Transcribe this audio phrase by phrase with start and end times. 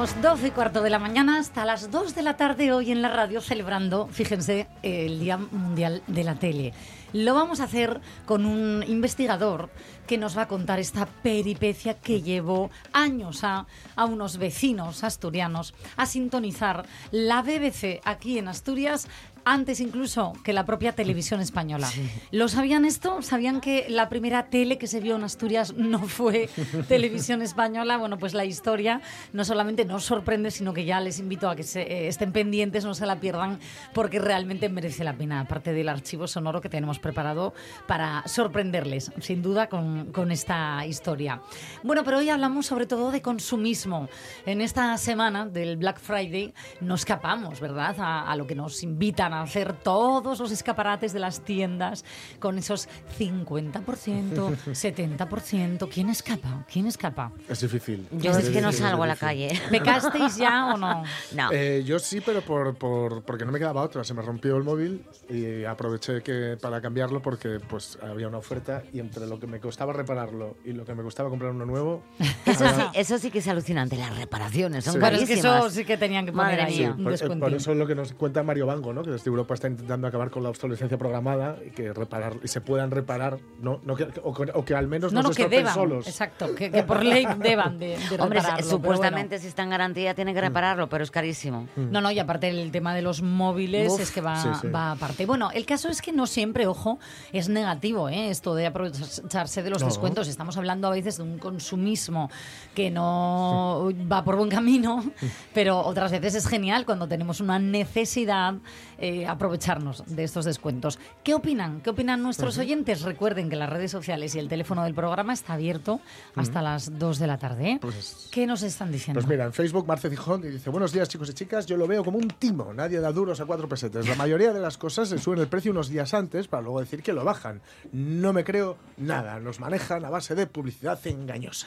[0.00, 2.90] Aquí seguimos 12 y cuarto de la mañana hasta las 2 de la tarde hoy
[2.90, 6.72] en la radio celebrando, fíjense, el Día Mundial de la Tele.
[7.12, 9.68] Lo vamos a hacer con un investigador
[10.06, 15.74] que nos va a contar esta peripecia que llevó años a, a unos vecinos asturianos
[15.96, 19.06] a sintonizar la BBC aquí en Asturias
[19.44, 21.88] antes incluso que la propia televisión española.
[22.30, 23.22] ¿Lo sabían esto?
[23.22, 26.48] ¿Sabían que la primera tele que se vio en Asturias no fue
[26.88, 27.96] televisión española?
[27.96, 29.00] Bueno, pues la historia
[29.32, 32.84] no solamente nos sorprende, sino que ya les invito a que se, eh, estén pendientes,
[32.84, 33.58] no se la pierdan,
[33.94, 37.54] porque realmente merece la pena, aparte del archivo sonoro que tenemos preparado
[37.86, 41.42] para sorprenderles, sin duda, con, con esta historia.
[41.82, 44.08] Bueno, pero hoy hablamos sobre todo de consumismo.
[44.46, 48.82] En esta semana del Black Friday no escapamos, ¿verdad?, a, a lo que nos
[49.30, 52.04] invitan a hacer todos los escaparates de las tiendas
[52.38, 55.88] con esos 50%, 70%.
[55.92, 56.64] ¿Quién escapa?
[56.70, 57.32] ¿Quién escapa?
[57.48, 58.06] Es difícil.
[58.12, 59.58] Yo es que no salgo a la calle.
[59.70, 61.02] ¿Pecasteis ya o no?
[61.34, 61.50] No.
[61.52, 64.02] Eh, yo sí, pero por, por- porque no me quedaba otra.
[64.04, 68.82] Se me rompió el móvil y aproveché que para cambiarlo porque pues había una oferta
[68.92, 72.02] y entre lo que me costaba repararlo y lo que me costaba comprar uno nuevo.
[72.46, 73.96] Eso sí, eso sí que es alucinante.
[73.96, 74.98] Las reparaciones son Sí.
[75.00, 75.58] Bueno, es que carísimas.
[75.66, 77.86] eso sí que tenían que poner Madre ahí un por, eh, por eso es lo
[77.86, 79.02] que nos cuenta Mario Bango, ¿no?
[79.02, 82.60] que desde Europa está intentando acabar con la obsolescencia programada y que reparar y se
[82.60, 85.42] puedan reparar, no, no que, o, que- o que al menos No, no, no, se
[85.44, 85.74] que deban.
[85.74, 86.06] solos.
[86.06, 90.14] Exacto, que, que por ley deban de, de Hombre, repararlo, supuestamente si está en garantía
[90.14, 90.36] tienen Mm.
[90.36, 91.66] que repararlo, pero es carísimo.
[91.76, 91.90] bueno.
[91.92, 94.00] No, no, y aparte el tema de los móviles Uf.
[94.00, 94.68] es que va, Sí, sí.
[94.68, 95.26] va aparte.
[95.26, 96.98] Bueno, el caso es que no siempre, ojo,
[97.32, 98.30] es negativo ¿eh?
[98.30, 99.88] esto de aprovecharse de los No.
[99.88, 100.28] descuentos.
[100.28, 102.30] Estamos hablando a veces de un consumismo
[102.74, 105.04] que no va por buen camino,
[105.54, 108.54] pero otras veces es genial cuando tenemos una necesidad
[108.98, 110.98] eh, aprovecharnos de estos descuentos.
[111.22, 111.80] ¿Qué opinan?
[111.80, 113.02] ¿Qué opinan nuestros oyentes?
[113.02, 116.00] Recuerden que las redes sociales y el teléfono del programa está abierto
[116.36, 117.70] hasta las 2 de la tarde.
[117.72, 117.78] ¿eh?
[117.80, 119.20] Pues- ¿Qué nos están diciendo?
[119.20, 122.04] Pues mira, en Facebook Marce Gijón dice, buenos días chicos y chicas, yo lo veo
[122.04, 124.06] como un timo, nadie da duros a cuatro pesetas.
[124.08, 127.02] La mayoría de las cosas se suben el precio unos días antes para luego decir
[127.02, 127.60] que lo bajan.
[127.92, 131.66] No me creo nada, nos manejan a base de publicidad engañosa.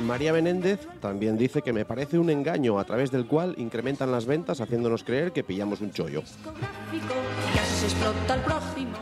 [0.00, 3.54] María Benéndez también dice que me parece un engaño a través del cual
[3.96, 6.22] incrementan las ventas haciéndonos creer que pillamos un chollo.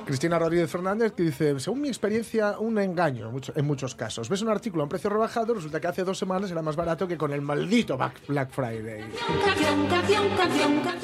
[0.04, 4.28] Cristina Rodríguez Fernández que dice, según mi experiencia, un engaño en muchos casos.
[4.28, 7.08] Ves un artículo a un precio rebajado, resulta que hace dos semanas era más barato
[7.08, 9.04] que con el maldito Black Friday.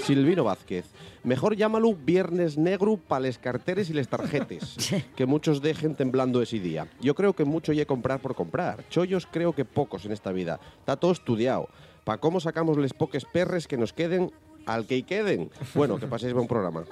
[0.04, 0.86] Silvino Vázquez,
[1.24, 4.76] mejor llámalo Viernes Negro para les carteres y les tarjetes,
[5.16, 6.86] que muchos dejen temblando ese día.
[7.00, 8.84] Yo creo que mucho ya comprar por comprar.
[8.88, 10.60] Chollos creo que pocos en esta vida.
[10.80, 11.68] Está todo estudiado.
[12.10, 14.32] ¿Pa cómo sacamos les poques perres que nos queden
[14.66, 15.48] al que y queden?
[15.76, 16.82] Bueno, que paséis buen programa.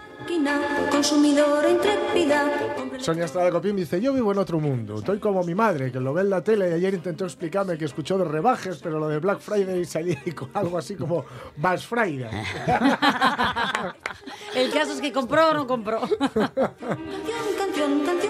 [0.93, 1.69] Consumidora
[2.99, 5.01] Sonia Estrada Copín dice, yo vivo en otro mundo.
[5.01, 7.87] Estoy como mi madre, que lo ve en la tele y ayer intentó explicarme que
[7.87, 11.25] escuchó de rebajes, pero lo de Black Friday salí con algo así como
[11.57, 12.31] Bass Friday.
[14.55, 16.01] El caso es que compró o no compró.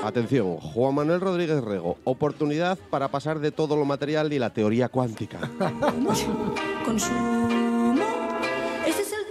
[0.03, 4.89] Atención, Juan Manuel Rodríguez Rego, oportunidad para pasar de todo lo material y la teoría
[4.89, 5.39] cuántica.
[6.89, 7.48] 当初。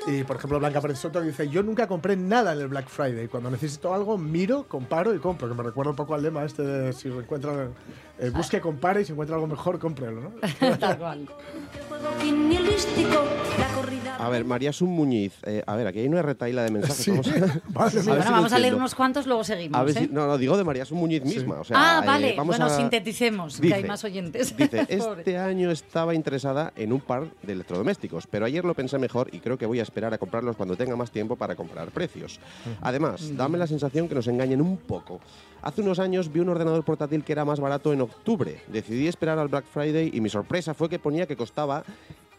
[0.08, 3.28] Y por ejemplo, Blanca Pérez Soto dice, yo nunca compré nada en el Black Friday.
[3.28, 5.50] Cuando necesito algo, miro, comparo y compro.
[5.50, 7.68] Que me recuerda un poco al lema este de si encuentra,
[8.18, 10.32] eh, busque, compare y si encuentra algo mejor, cómprelo, ¿no?
[10.80, 11.28] Tal cual.
[14.20, 17.04] A ver, María Sun Muñiz, eh, a ver, aquí hay una retaila de mensajes.
[17.04, 17.12] Sí.
[17.12, 17.32] Vamos a-
[17.68, 19.80] Vale, A ver Bueno, si vamos a leer unos cuantos, luego seguimos.
[19.80, 20.10] A ver si- ¿eh?
[20.12, 21.60] no, no, digo de María Sun Muñiz misma.
[21.60, 22.34] O sea, ah, eh, vale.
[22.38, 24.56] vamos bueno, a- sinteticemos, que hay Dice- más oyentes.
[24.56, 29.30] Dice, este año estaba interesada en un par de electrodomésticos, pero ayer lo pensé mejor
[29.34, 32.40] y creo que voy a esperar a comprarlos cuando tenga más tiempo para comparar precios.
[32.82, 35.20] Además, dame la sensación que nos engañen un poco.
[35.62, 38.62] Hace unos años vi un ordenador portátil que era más barato en octubre.
[38.68, 41.84] Decidí esperar al Black Friday y mi sorpresa fue que ponía que costaba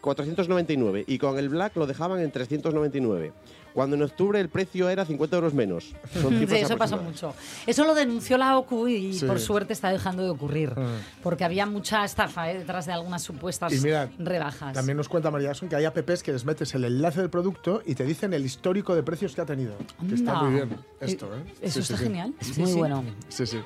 [0.00, 3.32] 499 y con el Black lo dejaban en 399.
[3.78, 5.94] Cuando en octubre el precio era 50 euros menos.
[6.12, 7.32] Son Sí, eso pasa mucho.
[7.64, 9.24] Eso lo denunció la OCU y Sí.
[9.24, 10.72] por suerte está dejando de ocurrir.
[10.76, 10.96] Ah.
[11.22, 12.58] Porque había mucha estafa ¿eh?
[12.58, 14.72] detrás de algunas supuestas Y mira, rebajas.
[14.74, 17.80] También nos cuenta María Asun que hay apps que les metes el enlace del producto
[17.86, 19.74] y te dicen el histórico de precios que ha tenido.
[20.08, 21.44] Que está muy bien esto, ¿eh?
[21.62, 22.34] Eso Sí, está genial.
[22.40, 22.76] Es muy sí.
[22.78, 23.04] bueno.
[23.28, 23.58] Sí, sí.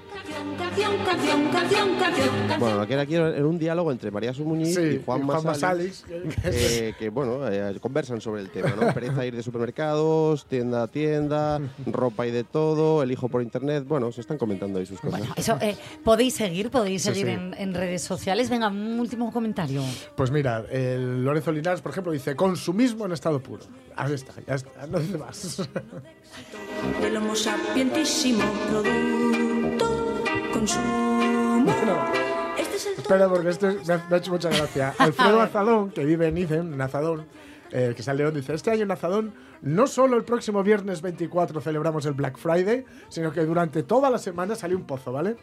[2.58, 5.22] Bueno, lo que era aquí era un diálogo entre María Sun Muñiz Sí, y Juan
[5.26, 5.42] Juan.
[5.42, 8.92] Masalix, que eh, que bueno, eh, conversan sobre el tema, ¿no?
[8.94, 9.42] Pereza ir de
[10.02, 14.78] supermercados, tienda a tienda, ropa y de todo, elijo por internet, bueno, se están comentando
[14.78, 15.18] ahí sus cosas.
[15.20, 17.32] Bueno, eso eh, podéis seguir, podéis Sí, seguir sí.
[17.32, 18.50] En, en redes sociales.
[18.50, 19.82] Venga, un último comentario.
[20.16, 23.64] Pues mira, el Lorenzo Linares, por ejemplo, dice consumismo en estado puro.
[23.96, 25.68] Ahí está, ya está, no dice más.
[27.00, 31.62] del homo sapientísimo producto consumo.
[31.64, 32.04] Bueno,
[32.58, 34.94] Este es el espera, porque esto es- me ha, me ha hecho mucha gracia.
[34.98, 37.26] Alfredo Azadón, que vive en Icen, en Azadón,
[37.70, 41.00] eh, que es el León, dice, este año en Azadón no solo el próximo viernes
[41.02, 45.36] 24 celebramos el Black Friday, sino que durante toda la semana sale un pozo, ¿vale?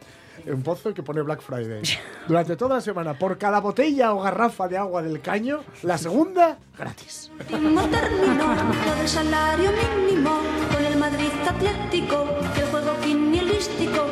[0.45, 1.81] Un pozo que pone Black Friday.
[2.27, 6.57] Durante toda la semana, por cada botella o garrafa de agua del caño, la segunda,
[6.77, 7.29] gratis.
[7.39, 8.45] último término
[8.85, 10.39] todo el salario mínimo
[10.71, 12.25] con el Madrid Atlético
[12.55, 14.05] el juego quinielístico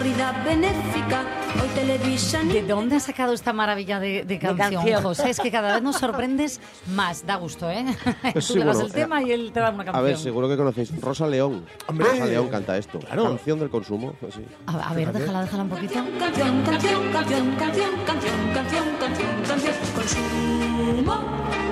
[0.00, 1.26] corrida benéfica.
[1.60, 2.48] Hoy televisan.
[2.48, 5.28] ¿De dónde has sacado esta maravilla de, de, canción, de, canción, José?
[5.28, 6.58] Es que cada vez nos sorprendes
[6.94, 7.26] más.
[7.26, 7.84] Da gusto, ¿eh?
[8.32, 9.96] Pues Tú seguro, le das el tema y él te da una canción.
[9.96, 10.98] A ver, seguro que conocéis.
[11.02, 11.66] Rosa León.
[11.86, 12.08] ¡Hombre!
[12.08, 12.98] Rosa León canta esto.
[12.98, 13.24] Claro.
[13.24, 14.14] Canción del consumo.
[14.18, 14.46] Pues sí.
[14.66, 15.92] A, a, ver, déjala, déjala un poquito.
[15.92, 19.74] Canción, canción, canción, canción, canción, canción, canción, canción.
[19.94, 21.14] Consumo,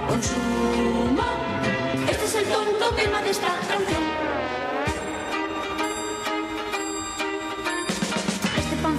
[0.07, 1.23] consumo.
[2.11, 4.38] Este es el tonto tema de esta canción.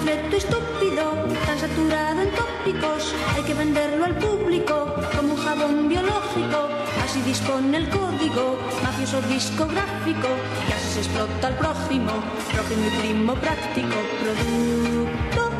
[0.09, 1.03] Este panfleto estúpido,
[1.45, 6.67] tan saturado en tópicos, hay que venderlo al público como un jabón biológico.
[7.03, 10.27] Así dispone el código, mafioso discográfico,
[10.67, 12.11] y así se explota al prójimo,
[12.51, 13.95] prójimo y primo práctico.
[14.23, 15.51] Producto,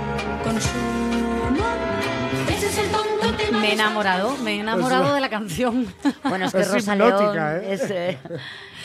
[0.44, 1.66] consumo.
[2.50, 3.60] Ese es el tonto tema.
[3.60, 5.94] Me he enamorado, me he enamorado de la canción.
[6.24, 7.74] Bueno, es que Es Rosa León ¿eh?
[7.74, 8.18] es, eh,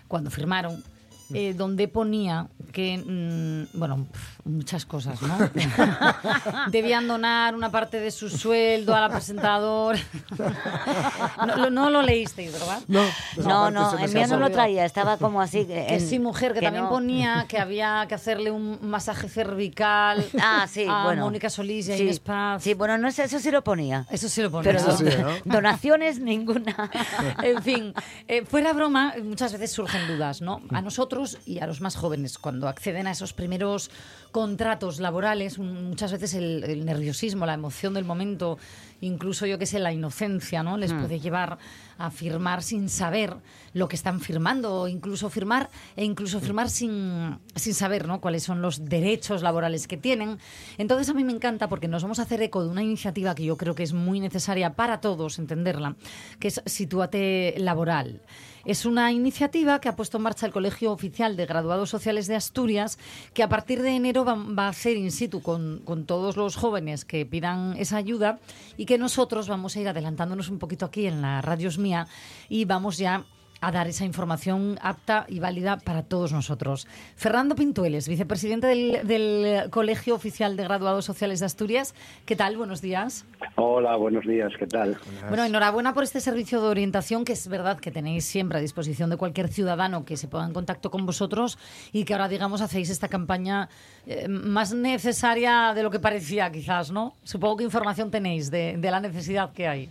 [0.08, 0.82] cuando firmaron
[1.34, 4.06] eh, donde ponía que, mm, bueno,
[4.44, 5.38] muchas cosas, ¿no?
[6.70, 9.98] Debían donar una parte de su sueldo a la presentadora.
[11.46, 12.80] no, lo- no lo leísteis, ¿verdad?
[12.88, 13.02] No,
[13.36, 15.64] No, no, el mío no lo traía, estaba como así.
[15.66, 16.90] Que en- sí, mujer, que, también no.
[16.90, 21.24] ponía que había que hacerle un masaje cervical Ah, sí, a bueno.
[21.24, 22.62] Mónica Solís y a sí, Inés Paz.
[22.62, 24.06] Sí, bueno, no sé, eso sí lo ponía.
[24.10, 24.64] Eso sí lo ponía.
[24.72, 25.30] Pero Eso sí, ¿no?
[25.44, 26.90] donaciones ninguna.
[27.42, 27.94] En fin,
[28.28, 30.60] eh, fuera broma, muchas veces surgen dudas, ¿no?
[30.70, 33.90] A nosotros y a los más jóvenes, cuando acceden a esos primeros
[34.32, 38.58] contratos laborales, muchas veces el, el nerviosismo, la emoción del momento,
[39.02, 40.78] incluso yo que sé, la inocencia, ¿no?
[40.78, 41.58] Les puede llevar
[41.98, 43.36] a firmar sin saber
[43.74, 48.20] lo que están firmando, o incluso firmar, e incluso firmar sin, sin saber, ¿no?
[48.20, 50.38] Cuáles son los derechos laborales que tienen.
[50.78, 53.44] Entonces a mí me encanta porque nos vamos a hacer eco de una iniciativa que
[53.44, 55.94] yo creo que es muy necesaria para todos entenderla,
[56.40, 58.22] que es Situate Laboral.
[58.64, 62.36] Es una iniciativa que ha puesto en marcha el Colegio Oficial de Graduados Sociales de
[62.36, 62.98] Asturias,
[63.34, 67.04] que a partir de enero va, a hacer in situ con, con todos los jóvenes
[67.04, 68.38] que pidan esa ayuda
[68.76, 72.06] y que nosotros vamos a ir adelantándonos un poquito aquí en la Radios Mía
[72.48, 73.24] y vamos ya
[73.62, 76.88] a dar esa información apta y válida para todos nosotros.
[77.14, 81.94] Fernando Pintueles, vicepresidente del, del Colegio Oficial de Graduados Sociales de Asturias.
[82.26, 82.56] ¿Qué tal?
[82.56, 83.24] Buenos días.
[83.54, 84.98] Hola, buenos días, ¿qué tal?
[85.28, 89.10] Bueno, enhorabuena por este servicio de orientación que es verdad que tenéis siempre a disposición
[89.10, 91.56] de cualquier ciudadano que se ponga en contacto con vosotros
[91.92, 93.68] y que ahora, digamos, hacéis esta campaña
[94.08, 97.14] eh, más necesaria de lo que parecía, quizás, ¿no?
[97.22, 99.88] Supongo que información tenéis de, de la necesidad que hay.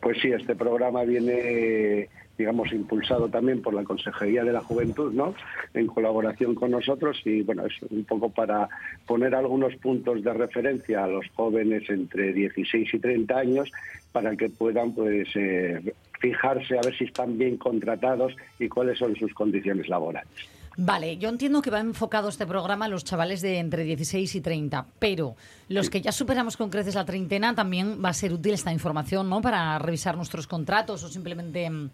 [0.00, 5.34] Pues sí, este programa viene, digamos, impulsado también por la Consejería de la Juventud, ¿no?
[5.74, 8.68] En colaboración con nosotros y, bueno, es un poco para
[9.06, 13.72] poner algunos puntos de referencia a los jóvenes entre 16 y 30 años
[14.12, 15.80] para que puedan, pues, eh,
[16.20, 20.48] fijarse a ver si están bien contratados y cuáles son sus condiciones laborales.
[20.78, 24.40] Vale, yo entiendo que va enfocado este programa a los chavales de entre 16 y
[24.42, 25.34] 30, pero
[25.68, 29.30] los que ya superamos con creces la treintena también va a ser útil esta información,
[29.30, 29.40] ¿no?
[29.40, 31.90] Para revisar nuestros contratos o simplemente, mm,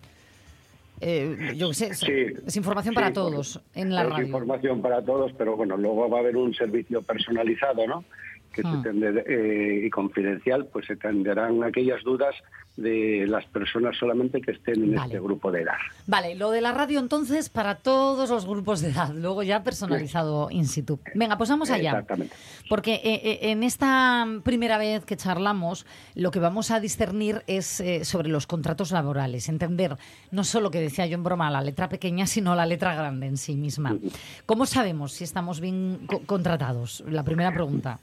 [1.03, 2.13] eh, yo qué sé, es, Sí.
[2.47, 4.27] es información Sí, para todos en la es radio.
[4.27, 8.05] información para todos, pero bueno, luego va a haber un servicio personalizado, ¿no?
[8.53, 8.83] Que se Hmm.
[8.83, 12.35] tender- eh, y confidencial, pues se atenderán aquellas dudas
[12.77, 15.05] de las personas solamente que estén en Vale.
[15.07, 15.77] este grupo de edad.
[16.07, 20.49] Vale, lo de la radio entonces para todos los grupos de edad, luego ya personalizado
[20.51, 20.99] in situ.
[21.15, 21.91] Venga, pues vamos allá.
[21.91, 22.35] Exactamente.
[22.71, 27.81] Porque eh, eh, en esta primera vez que charlamos, lo que vamos a discernir es
[27.81, 29.97] eh, sobre los contratos laborales, entender
[30.31, 33.37] no solo que decía yo en broma la letra pequeña, sino la letra grande en
[33.37, 33.99] sí misma.
[34.47, 37.05] ¿Cómo sabemos si estamos bien co- contratados?
[37.07, 37.99] La primera pregunta.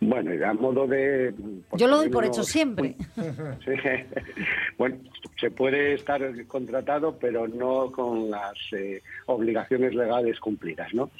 [0.00, 1.34] Bueno, y a modo de...
[1.76, 2.96] Yo lo doy por unos- hecho siempre.
[3.64, 3.72] Sí.
[4.78, 4.96] Bueno,
[5.40, 11.10] se puede estar contratado, pero no con las eh, obligaciones legales cumplidas, ¿no?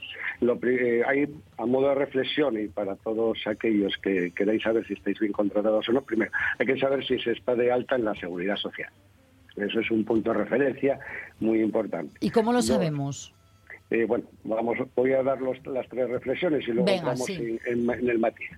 [0.41, 4.93] Lo, eh, hay, a modo de reflexión y para todos aquellos que queráis saber si
[4.95, 8.05] estáis bien contratados o no, primero, hay que saber si se está de alta en
[8.05, 8.91] la seguridad social.
[9.57, 10.99] Eso es un punto de referencia
[11.41, 12.13] muy importante.
[12.21, 13.33] ¿Y cómo lo No, sabemos?
[13.91, 17.59] Eh, bueno, vamos, voy a dar los- las tres reflexiones y luego Venga, entramos sí.
[17.67, 18.49] en, el matiz.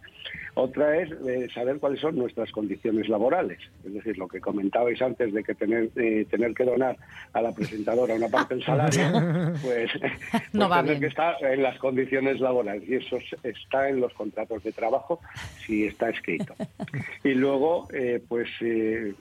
[0.54, 5.32] Otra es eh, saber cuáles son nuestras condiciones laborales, es decir, lo que comentabais antes
[5.32, 6.96] de que tener eh, tener que donar
[7.32, 9.02] a la presentadora una parte del salario,
[9.62, 9.90] pues,
[10.32, 11.00] pues No va tener bien.
[11.02, 15.20] que estar en las condiciones laborales y eso es- está en los contratos de trabajo
[15.64, 16.54] si está escrito.
[17.22, 19.12] Y luego, eh, pues eh,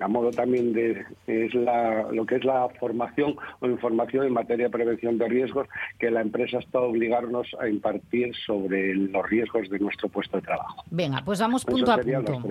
[0.00, 4.66] a modo también de es la, lo que es la formación o información en materia
[4.66, 9.78] de prevención de riesgos que la empresa está obligarnos a impartir sobre los riesgos de
[9.78, 10.82] nuestro puesto de trabajo.
[10.90, 12.42] Venga, pues vamos punto a punto.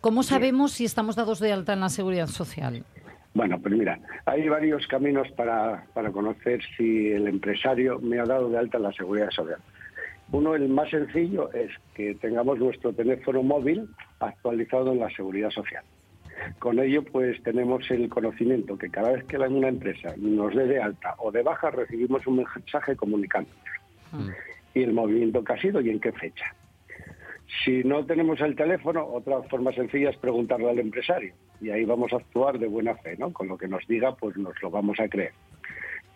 [0.00, 0.30] ¿Cómo Sí.
[0.30, 2.84] sabemos si estamos dados de alta en la seguridad social?
[3.34, 8.48] Bueno, pues mira, hay varios caminos para, para conocer si el empresario me ha dado
[8.50, 9.58] de alta en la seguridad social.
[10.32, 13.88] Uno, el más sencillo, es que tengamos nuestro teléfono móvil
[14.20, 15.84] actualizado en la seguridad social.
[16.58, 20.80] Con ello, pues tenemos el conocimiento que cada vez que una empresa nos dé de
[20.80, 23.58] alta o de baja, recibimos un mensaje comunicándonos.
[24.74, 26.54] Y el movimiento que ha sido y en qué fecha.
[27.64, 31.32] Si no tenemos el teléfono, otra forma sencilla es preguntarle al empresario.
[31.60, 33.32] Y ahí vamos a actuar de buena fe, ¿no?
[33.32, 35.32] Con lo que nos diga, pues nos lo vamos a creer.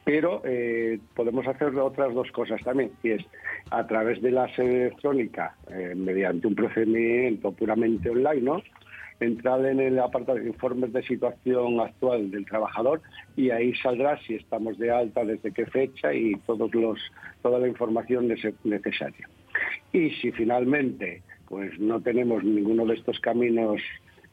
[0.04, 3.24] Pero eh, podemos hacer otras dos cosas también, y es
[3.70, 8.62] a través de la sede electrónica, eh, mediante un procedimiento puramente online, ¿no?
[9.20, 13.00] Entrar en el apartado de informes de situación actual del trabajador
[13.36, 16.98] y ahí saldrá si estamos de alta, desde qué fecha y todos los,
[17.40, 19.28] toda la información nece- necesaria.
[19.92, 23.80] Y si finalmente pues no tenemos ninguno de estos caminos,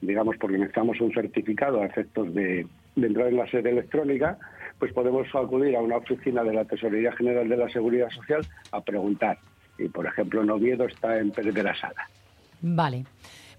[0.01, 4.37] digamos, porque necesitamos un certificado a efectos de, de entrar en la sede electrónica,
[4.79, 8.79] pues podemos acudir a una oficina de la Tesorería General de la Seguridad Social a
[8.81, 9.37] preguntar.
[9.77, 12.09] Y, por ejemplo, en Oviedo está en Pérez de la Sala.
[12.61, 13.03] Vale.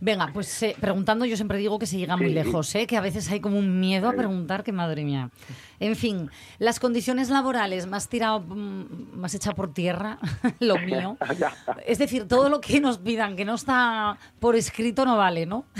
[0.00, 2.87] Venga, pues eh, preguntando yo siempre digo que se llega muy lejos, ¿eh?
[2.87, 5.30] que a veces hay como un miedo a preguntar, que madre mía.
[5.78, 10.19] En fin, las condiciones laborales, más tirado, mm, más hecha por tierra,
[10.61, 11.16] lo mío.
[11.87, 15.64] Es decir, todo lo que nos pidan que no está por escrito no vale, ¿no?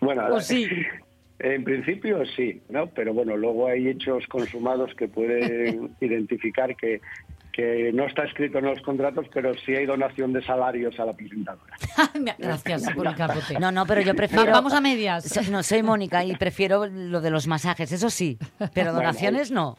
[0.00, 0.66] Bueno, ¿O sí?
[1.38, 2.86] En principio sí, ¿no?
[2.86, 7.02] Pero bueno, luego hay hechos consumados que pueden identificar que,
[7.52, 11.12] que no está escrito en los contratos, pero sí hay donación de salarios a la
[11.12, 11.74] presentadora.
[12.38, 12.84] Gracias
[13.16, 13.58] carbote.
[13.60, 14.46] No, no, pero yo prefiero...
[14.46, 15.24] Va- vamos a medias.
[15.24, 18.38] So- No, soy Mónica y prefiero lo de los masajes, eso sí.
[18.58, 19.76] Pero Bueno, donaciones no.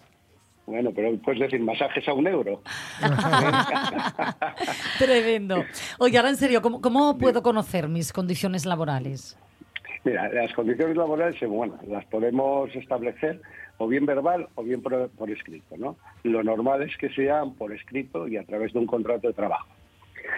[0.65, 2.61] Bueno, pero puedes decir masajes a un euro.
[4.97, 5.65] Tremendo.
[5.99, 9.37] Oye, ahora en serio, ¿cómo, cómo puedo conocer mis condiciones laborales?
[10.05, 13.41] Mira, las condiciones laborales, bueno, las podemos establecer
[13.83, 15.97] o bien verbal o bien por, por escrito, ¿no?
[16.23, 19.67] Lo normal es que sean por escrito y a través de un contrato de trabajo.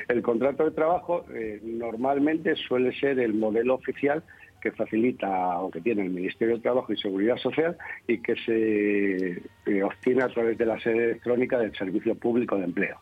[0.08, 4.24] El contrato de trabajo eh, normalmente suele ser el modelo oficial
[4.62, 9.44] que facilita o que tiene el Ministerio de Trabajo y Seguridad Social y que se
[9.68, 12.98] eh, obtiene a través de la sede electrónica del Servicio Público de Empleo.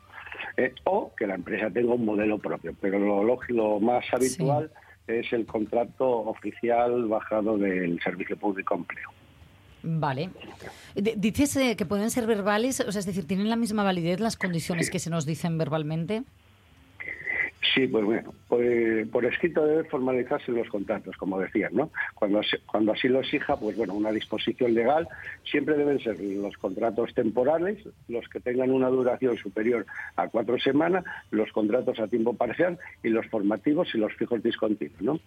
[0.58, 4.70] Eh, o que la empresa tenga un modelo propio, pero lo, lógico- lo más habitual
[5.08, 9.10] es el contrato oficial bajado del Servicio Público de Empleo.
[9.84, 10.30] Vale.
[10.96, 14.38] Dices eh, que pueden ser verbales, o sea, es decir, ¿tienen la misma validez las
[14.38, 16.24] condiciones que se nos dicen verbalmente?
[17.74, 18.62] Sí, pues bueno, por,
[19.12, 21.92] por escrito debe formalizarse los contratos, como decías, ¿no?
[22.16, 25.08] Cuando, cuando así lo exija, pues bueno, una disposición legal,
[25.46, 27.80] siempre deben ser los contratos temporales,
[28.10, 29.86] los que tengan una duración superior
[30.18, 35.02] a cuatro semanas, los contratos a tiempo parcial y los formativos y los fijos discontinuos,
[35.02, 35.20] ¿no?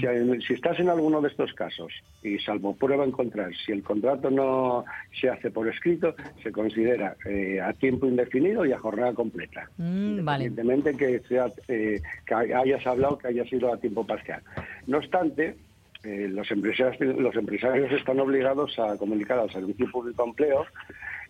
[0.00, 3.82] Si, hay- si estás en alguno de estos casos y salvo prueba encontrar, si el
[3.82, 4.84] contrato no
[5.20, 9.68] se hace por escrito, se considera eh, a tiempo indefinido y a jornada completa.
[9.76, 10.44] Mm, vale.
[10.46, 14.42] Independientemente que sea eh, que hayas hablado que haya sido a tiempo parcial.
[14.86, 15.56] No obstante,
[16.04, 20.66] eh, los empresarios los empresarios están obligados a comunicar al Servicio Público de Empleo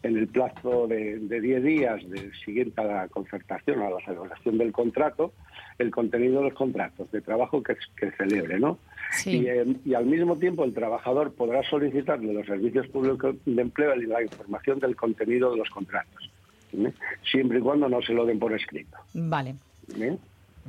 [0.03, 4.59] en el plazo de, de 10 días del siguiente a la concertación, a la celebración
[4.59, 5.33] del contrato,
[5.79, 8.79] el contenido de los contratos de trabajo que, que celebre, ¿no?
[9.13, 9.43] Sí.
[9.43, 13.63] Y, eh, y al mismo tiempo el trabajador podrá solicitar de los servicios públicos de
[13.63, 16.31] empleo la información del contenido de los contratos,
[16.73, 16.93] ¿eh?
[17.31, 18.99] siempre y cuando no se lo den por escrito.
[19.15, 19.55] Vale.
[19.99, 20.19] ¿eh?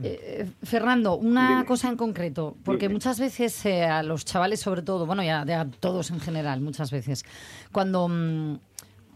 [0.04, 1.66] Eh, Fernando, una Dime.
[1.66, 2.96] cosa en concreto, porque Dime.
[2.96, 6.92] muchas veces eh, a los chavales, sobre todo, bueno, ya a todos en general, muchas
[6.92, 7.24] veces,
[7.72, 8.58] cuando, mm,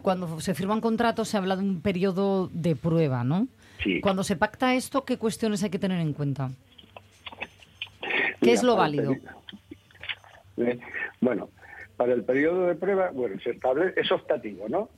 [0.02, 3.48] cuando se firma un contrato se habla de un periodo de prueba, ¿no?
[3.84, 4.00] Sí.
[4.02, 6.50] Cuando se pacta esto, ¿qué cuestiones hay que tener en cuenta?
[8.02, 9.16] ¿Qué Mira, es lo válido?
[10.58, 10.80] Eh,
[11.22, 11.50] Bueno,
[11.98, 14.90] para el periodo de prueba, bueno, se establece, es optativo, ¿no?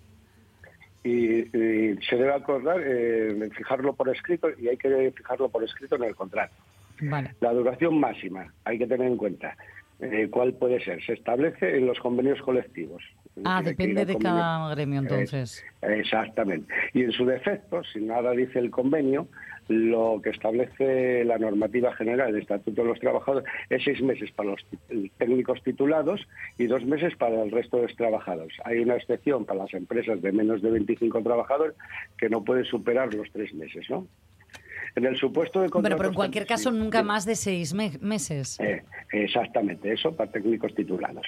[1.03, 5.95] Y, y se debe acordar eh, fijarlo por escrito y hay que fijarlo por escrito
[5.95, 6.53] en el contrato.
[7.01, 7.33] Vale.
[7.39, 9.57] La duración máxima, hay que tener en cuenta
[9.99, 11.03] eh, cuál puede ser.
[11.03, 13.03] Se establece en los convenios colectivos.
[13.45, 15.63] Ah, depende de cada gremio, entonces.
[15.81, 16.71] Eh, exactamente.
[16.93, 19.27] Y en su defecto, si nada dice el convenio,
[19.67, 24.49] lo que establece la normativa general del Estatuto de los Trabajadores es seis meses para
[24.49, 24.65] los
[25.17, 28.55] técnicos titulados y dos meses para el resto de los trabajadores.
[28.65, 31.75] Hay una excepción para las empresas de menos de 25 trabajadores
[32.17, 34.07] que no puede superar los tres meses, ¿no?
[34.95, 38.59] En el supuesto de Bueno, pero en cualquier caso, nunca más de seis me- meses.
[38.59, 38.83] Eh,
[39.13, 41.25] exactamente, eso para técnicos titulados.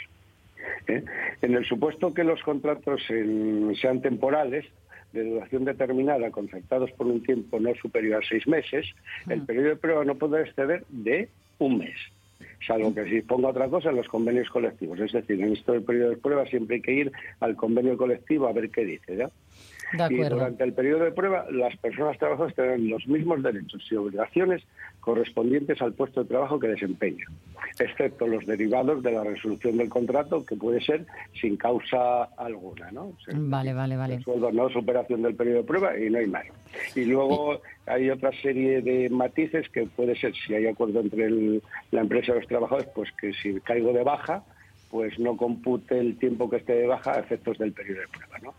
[0.87, 1.03] ¿Eh?
[1.41, 4.65] En el supuesto que los contratos en- sean temporales,
[5.11, 8.87] de duración determinada, concertados por un tiempo no superior a seis meses,
[9.29, 11.95] el periodo de prueba no podrá exceder de un mes.
[12.65, 14.99] Salvo que si ponga otra cosa en los convenios colectivos.
[14.99, 17.11] Es decir, en esto del periodo de prueba siempre hay que ir
[17.41, 19.17] al convenio colectivo a ver qué dice.
[19.17, 19.29] ¿ya?
[19.93, 23.95] De Y durante el periodo de prueba, las personas trabajadoras tendrán los mismos derechos y
[23.95, 24.63] obligaciones
[24.99, 27.27] correspondientes al puesto de trabajo que desempeñan,
[27.79, 31.05] excepto los derivados de la resolución del contrato, que puede ser
[31.39, 32.89] sin causa alguna.
[32.91, 33.03] ¿no?
[33.07, 34.15] O sea, Vale, vale, vale.
[34.15, 36.45] el sueldo no superación del periodo de prueba y no hay más.
[36.95, 41.61] Y luego hay otra serie de matices que puede ser, si hay acuerdo entre el-
[41.91, 44.43] la empresa y los trabajadores, pues que si caigo de baja,
[44.93, 48.37] pues no compute el tiempo que esté de baja a efectos del periodo de prueba,
[48.43, 48.53] ¿no?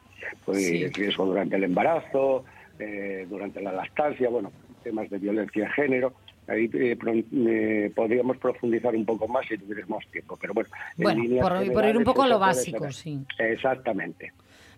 [0.44, 0.88] Pues Sí.
[0.88, 2.44] riesgo durante el embarazo,
[2.80, 4.50] eh, durante la lactancia, bueno,
[4.82, 6.12] temas de violencia de género.
[6.48, 10.68] Ahí eh, pro- eh, podríamos profundizar un poco más si tuviéramos tiempo, pero bueno.
[10.98, 13.20] en Bueno, por, por ir un poco a lo básico, sí.
[13.38, 14.32] Exactamente.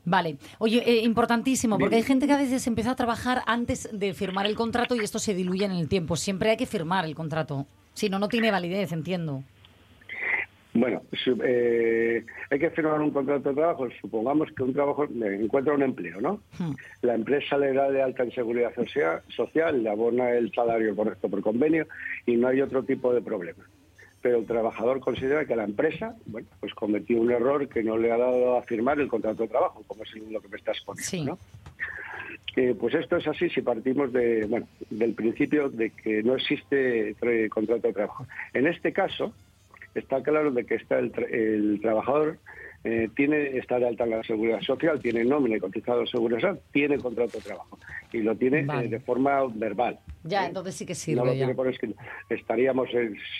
[0.04, 0.36] Vale.
[0.58, 4.44] Oye, eh, importantísimo, porque hay gente que a veces empieza a trabajar antes de firmar
[4.44, 6.16] el contrato y esto se diluye en el tiempo.
[6.16, 7.66] Siempre hay que firmar el contrato.
[7.94, 9.42] Si no, no tiene validez, entiendo.
[10.78, 11.02] Bueno,
[11.44, 13.88] eh, hay que firmar un contrato de trabajo.
[14.00, 16.40] Supongamos que un trabajo encuentra un empleo, ¿no?
[16.58, 16.72] Hmm.
[17.02, 21.28] La empresa le da de alta en seguridad social, social, le abona el salario correcto
[21.28, 21.86] por convenio
[22.26, 23.64] y no hay otro tipo de problema.
[24.22, 28.10] Pero el trabajador considera que la empresa, bueno, pues cometió un error que no le
[28.12, 31.08] ha dado a firmar el contrato de trabajo, como es lo que me estás poniendo,
[31.08, 31.24] Sí.
[31.24, 31.38] ¿no?
[32.56, 37.14] Eh, pues esto es así si partimos de, bueno, del principio de que no existe
[37.16, 38.26] tra- contrato de trabajo.
[38.54, 39.34] En este caso,
[39.98, 42.38] está claro de que está el, tra- el trabajador
[42.84, 46.38] eh, tiene está de alta en la seguridad social, tiene nómina y cotizado de seguridad
[46.40, 47.78] social, tiene contrato de trabajo
[48.12, 48.86] y lo tiene Vale.
[48.86, 49.98] eh, de forma verbal.
[50.22, 50.48] Ya, ¿eh?
[50.48, 51.36] entonces sí que no lo sirve.
[51.36, 51.56] tiene ya.
[51.56, 52.00] por escrito.
[52.30, 52.88] Estaríamos,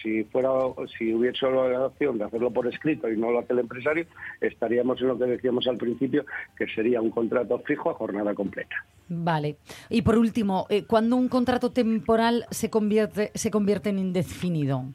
[0.03, 0.51] si fuera,
[0.99, 4.07] si hubiese solo la opción de hacerlo por escrito y no lo hace el empresario,
[4.40, 6.25] estaríamos en lo que decíamos al principio,
[6.59, 8.85] que sería un contrato fijo a jornada completa.
[9.09, 9.57] Vale.
[9.90, 14.87] Y por último, ¿cuándo un contrato temporal se convierte, se convierte en indefinido?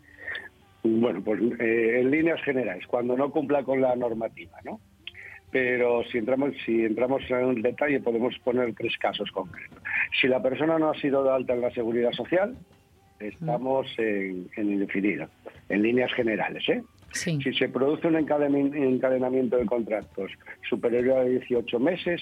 [0.84, 4.80] Bueno, pues eh, en líneas generales, cuando no cumpla con la normativa, ¿no?
[5.52, 9.78] Pero si entramos, si entramos en un detalle, podemos poner tres casos concretos.
[10.20, 12.58] Si la persona no ha sido de alta en la seguridad social,
[13.20, 15.28] estamos en, en indefinido,
[15.70, 16.82] en líneas generales, ¿eh?
[17.14, 17.38] Sí.
[17.44, 20.32] Si se produce un encadenamiento de contratos
[20.70, 22.22] superior a 18 meses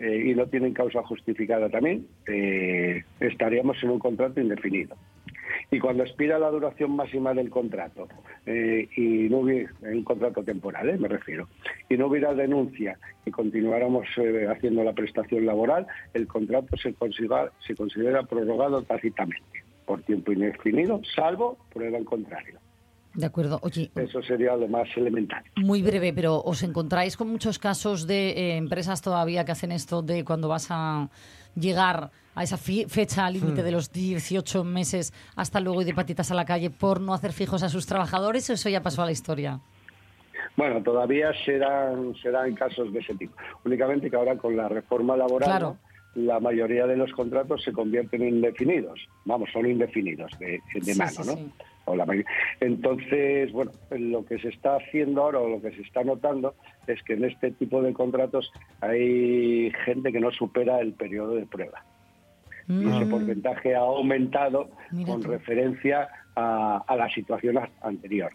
[0.00, 4.96] eh, y no tienen causa justificada también, eh, estaríamos en un contrato indefinido.
[5.70, 8.06] Y cuando expira la duración máxima del contrato,
[8.46, 11.48] eh, y no hubiera, un contrato temporal, eh, me refiero,
[11.88, 17.50] y no hubiera denuncia y continuáramos eh, haciendo la prestación laboral, el contrato se considera,
[17.66, 22.58] se considera prorrogado tácitamente por tiempo indefinido, salvo prueba en contrario.
[23.16, 23.58] De acuerdo.
[23.62, 25.42] Oye, Eso sería lo más elemental.
[25.56, 30.02] muy breve, pero ¿os encontráis con muchos casos de eh, empresas todavía que hacen esto
[30.02, 31.08] de cuando vas a
[31.54, 36.34] llegar a esa fecha límite de los 18 meses hasta luego y de patitas a
[36.34, 38.48] la calle por no hacer fijos a sus trabajadores?
[38.50, 39.58] ¿O eso ya pasó a la historia?
[40.56, 43.34] Bueno, todavía serán, serán casos de ese tipo.
[43.64, 45.76] Únicamente que ahora con la reforma laboral,
[46.14, 48.98] la mayoría de los contratos se convierten en indefinidos.
[49.26, 51.34] Vamos, son indefinidos de, de Sí, mano, sí, ¿no?
[51.34, 51.50] sí.
[51.84, 52.24] O la may-
[52.60, 56.54] Entonces, bueno, lo que se está haciendo ahora o lo que se está notando
[56.86, 61.46] es que en este tipo de contratos hay gente que no supera el periodo de
[61.46, 61.84] prueba.
[62.68, 63.08] Y ese Mm.
[63.08, 65.28] porcentaje ha aumentado Mira con tú.
[65.28, 68.30] referencia a, a la situación anterior.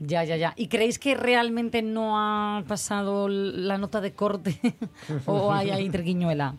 [0.00, 0.52] Ya, ya, ya.
[0.56, 4.56] ¿Y creéis que realmente no ha pasado la nota de corte
[5.26, 6.54] o hay ahí triquiñuela?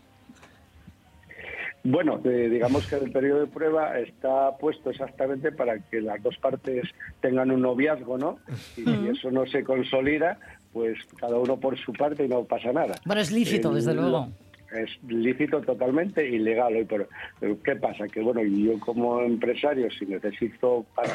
[1.86, 6.38] Bueno, eh, digamos que el periodo de prueba está puesto exactamente para que las dos
[6.38, 6.86] partes
[7.20, 8.40] tengan un noviazgo, ¿no?
[8.78, 10.38] Y si eso no se consolida,
[10.72, 12.96] pues cada uno por su parte y no pasa nada.
[13.06, 14.30] Bueno, es lícito, desde luego.
[14.74, 17.08] Es lícito totalmente ilegal hoy por
[17.40, 18.08] pero ¿Qué pasa?
[18.08, 21.10] Que bueno, yo como empresario, si necesito para,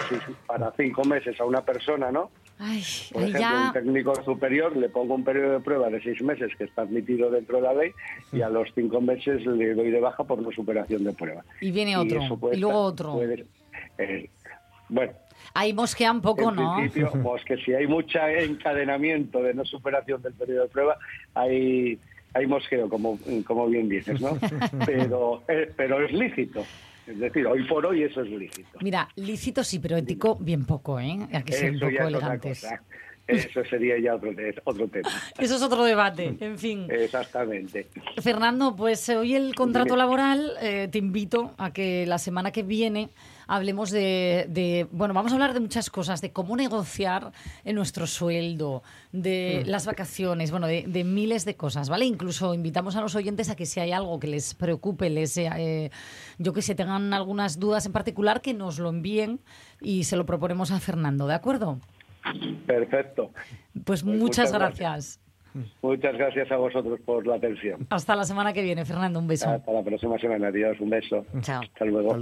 [0.47, 2.31] para cinco meses a una persona, ¿no?
[2.61, 3.67] Ay, Por ejemplo, ya...
[3.69, 7.31] un técnico superior le pongo un periodo de prueba de seis meses que está admitido
[7.31, 7.93] dentro de la ley
[8.33, 11.45] y a los cinco meses le doy de baja por no superación de prueba.
[11.61, 12.21] Y viene otro,
[12.53, 13.13] y luego estar- otro.
[13.15, 13.47] puede-
[13.99, 14.29] eh,
[14.89, 15.13] bueno,
[15.55, 16.77] Ahí mosquea un poco, en ¿no?
[16.77, 20.97] principio, pues que si hay mucho encadenamiento de no superación del periodo de prueba,
[21.35, 21.99] hay,
[22.35, 24.39] hay mosqueo, como, como bien dices, ¿no?
[24.87, 26.65] Pero, eh, pero es lícito.
[27.07, 28.79] Es decir, hoy por hoy eso es lícito.
[28.83, 31.19] Mira, lícito sí, pero ético bien poco, ¿eh?
[31.33, 32.67] Hay que ser un Eso poco elegantes.
[33.27, 34.31] Eso sería ya otro,
[34.65, 35.09] otro tema.
[35.39, 36.87] Eso es otro debate, en fin.
[36.91, 37.87] Exactamente.
[38.23, 42.63] Fernando, pues eh, hoy el contrato laboral, eh, te invito a que la semana que
[42.63, 43.11] viene
[43.49, 47.33] hablemos de, de- bueno, vamos a hablar de muchas cosas, de cómo negociar
[47.65, 52.05] en nuestro sueldo, de las vacaciones, bueno, de, de miles de cosas, ¿vale?
[52.05, 55.91] Incluso invitamos a los oyentes a que si hay algo que les preocupe, les, eh,
[56.39, 59.41] yo que sé, tengan algunas dudas en particular, que nos lo envíen
[59.81, 61.81] y se lo proponemos a Fernando, ¿de acuerdo?
[62.67, 63.31] Perfecto.
[63.73, 65.21] Pues, Pues muchas muchas gracias.
[65.83, 67.87] Muchas gracias a vosotros por la atención.
[67.91, 69.49] Hasta la semana que viene, Fernando, un beso.
[69.49, 70.49] Hasta la próxima semana.
[70.49, 70.79] Adiós.
[70.79, 71.25] Un beso.
[71.41, 71.63] Chao.
[71.63, 72.17] Hasta luego.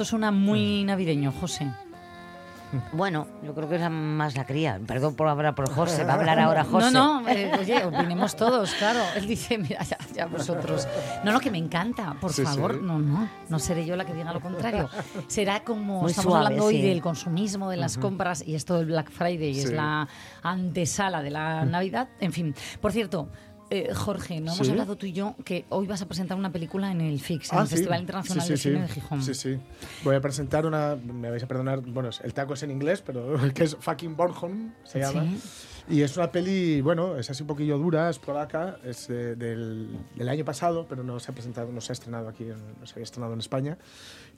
[0.00, 1.66] Esto suena muy navideño, José.
[2.92, 4.80] Bueno, yo creo que es más la cría.
[4.86, 6.90] Perdón por hablar por José, va a hablar ahora José.
[6.92, 9.00] No, no, eh, oye, opinemos todos, claro.
[9.16, 10.86] Él dice, mira, ya, ya vosotros.
[11.24, 12.74] No, no, que me encanta, por Sí, favor.
[12.74, 12.80] sí.
[12.82, 14.88] No, no, no seré yo la que diga lo contrario.
[15.26, 16.82] Será como Muy estamos suave, hablando hoy sí.
[16.82, 20.06] del consumismo, de las compras, y esto del Black Friday es la
[20.42, 22.08] antesala de la Navidad.
[22.20, 23.28] En fin, por cierto.
[23.70, 24.70] Eh, Jorge, no hemos Sí.
[24.70, 27.58] hablado tú y yo que hoy vas a presentar una película en el FIX, en
[27.58, 27.74] Ah, el sí.
[27.76, 29.22] Festival Internacional Sí, de Cine de Gijón.
[29.22, 29.58] Sí, sí.
[30.04, 33.34] Voy a presentar una, me vais a perdonar, bueno, el taco es en inglés, pero
[33.54, 35.24] que es Fucking Bornholm, se llama.
[35.88, 40.28] Y es una peli, bueno, es así un poquillo dura, es polaca, es del, del
[40.28, 43.04] año pasado, pero no se ha presentado, no se ha estrenado aquí, no se había
[43.04, 43.76] estrenado en España.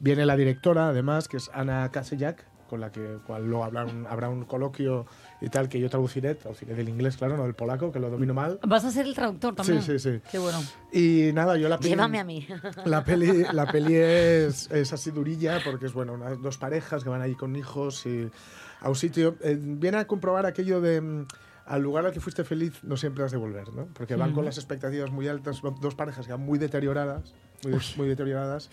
[0.00, 4.06] Viene la directora, además, que es Ana Kasejak, con la que cual luego habrá un,
[4.06, 5.04] habrá un coloquio
[5.42, 8.32] y tal que yo traduciré, traduciré del inglés, claro, no del polaco, que lo domino
[8.32, 8.58] mal.
[8.66, 9.82] ¿Vas a ser el traductor también?
[9.82, 10.20] Sí, sí, sí.
[10.30, 10.58] Qué bueno.
[10.90, 11.90] Y nada, yo la peli...
[11.90, 12.46] Llévame a mí.
[12.86, 17.10] La peli, la peli es, es así durilla porque es bueno, una- dos parejas que
[17.10, 18.30] van ahí con hijos y
[18.80, 19.36] a un sitio.
[19.42, 21.26] eh, viene a comprobar aquello de mm,
[21.66, 23.86] al lugar al que fuiste feliz no siempre has de volver, ¿no?
[23.92, 27.80] Porque van con las expectativas muy altas, dos parejas que van muy deterioradas, muy, de-
[27.96, 28.70] muy deterioradas.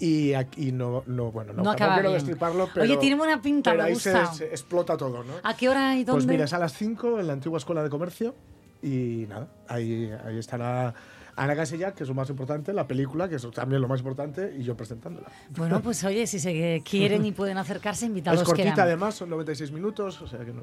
[0.00, 2.20] Y aquí no, no bueno, no, No acaba quiero bien.
[2.24, 2.84] destriparlo, pero.
[2.84, 4.26] Oye, tiene buena pinta, pero me ahí gusta.
[4.26, 5.32] Se, se explota todo, ¿no?
[5.42, 6.12] ¿A qué hora y dónde?
[6.12, 8.34] Pues mira, es a las 5 en la antigua escuela de comercio
[8.80, 10.94] y nada, ahí, ahí estará
[11.34, 14.54] Ana Casella, que es lo más importante, la película, que es también lo más importante,
[14.56, 15.26] y yo presentándola.
[15.50, 18.80] Bueno, pues oye, si se quieren y pueden acercarse, invitados es cortita quedan.
[18.86, 20.62] además, son 96 minutos, o sea que no...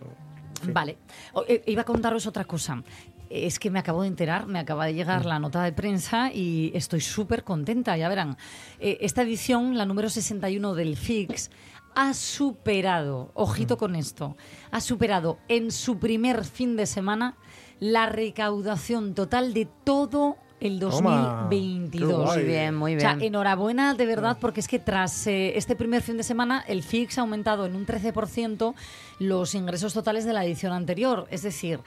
[0.61, 0.73] fin.
[0.73, 0.97] Vale.
[1.33, 2.81] O- eh, iba a contaros otra cosa.
[3.29, 6.71] Es que me acabo de enterar, me acaba de llegar la nota de prensa y
[6.73, 8.37] estoy súper contenta, ya verán.
[8.79, 11.49] Eh, esta edición, la número 61 del FIX,
[11.95, 14.35] ha superado, ojito con esto,
[14.71, 17.37] ha superado en su primer fin de semana
[17.79, 22.09] la recaudación total de todo el Toma, 2022.
[22.09, 22.37] qué guay.
[22.37, 23.27] Muy bien, muy O sea, bien.
[23.27, 27.17] enhorabuena de verdad, porque es que tras eh, este primer fin de semana, el FIX
[27.17, 28.73] ha aumentado en un 13%
[29.19, 31.27] los ingresos totales de la edición anterior.
[31.29, 31.79] Es decir,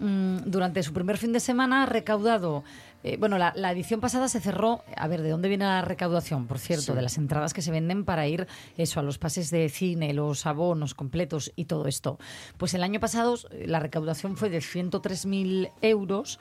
[0.00, 2.64] mm, durante su primer fin de semana ha recaudado.
[3.04, 4.82] eh, bueno, la, la edición pasada se cerró.
[4.96, 6.48] A ver, ¿de dónde viene la recaudación?
[6.48, 9.68] Por cierto, de las entradas que se venden para ir eso a los pases de
[9.68, 12.18] cine, los abonos completos y todo esto.
[12.56, 16.40] Pues el año pasado eh, la recaudación fue de 103.000 euros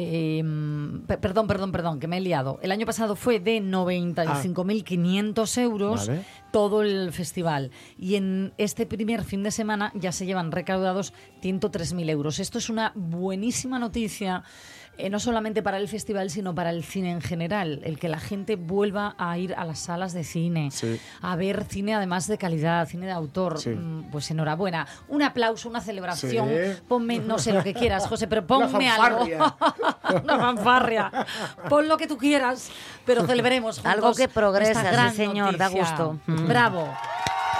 [0.00, 0.44] eh,
[1.08, 2.60] pe- perdón, perdón, perdón, que me he liado.
[2.62, 6.24] El año pasado fue de 95.500 euros Vale.
[6.52, 7.70] todo el festival.
[7.98, 12.38] Y en este primer fin de semana ya se llevan recaudados 103.000 euros.
[12.38, 14.44] Esto es una buenísima noticia.
[14.98, 17.80] Eh, no solamente para el festival, sino para el cine en general.
[17.84, 21.00] El que la gente vuelva a ir a las salas de cine, Sí.
[21.22, 23.58] a ver cine además de calidad, cine de autor.
[23.60, 23.70] Sí.
[23.70, 24.86] Mm, Pues enhorabuena.
[25.08, 26.48] Un aplauso, una celebración.
[26.48, 26.80] Sí.
[26.88, 29.24] Ponme, no sé lo que quieras, José, pero Una ponme algo.
[30.24, 31.10] una fanfarria.
[31.68, 32.70] Pon lo que tú quieras,
[33.06, 36.18] pero celebremos juntos Algo que progresa, esta gran sí, señor, da gusto.
[36.26, 36.46] Mm.
[36.48, 36.88] Bravo.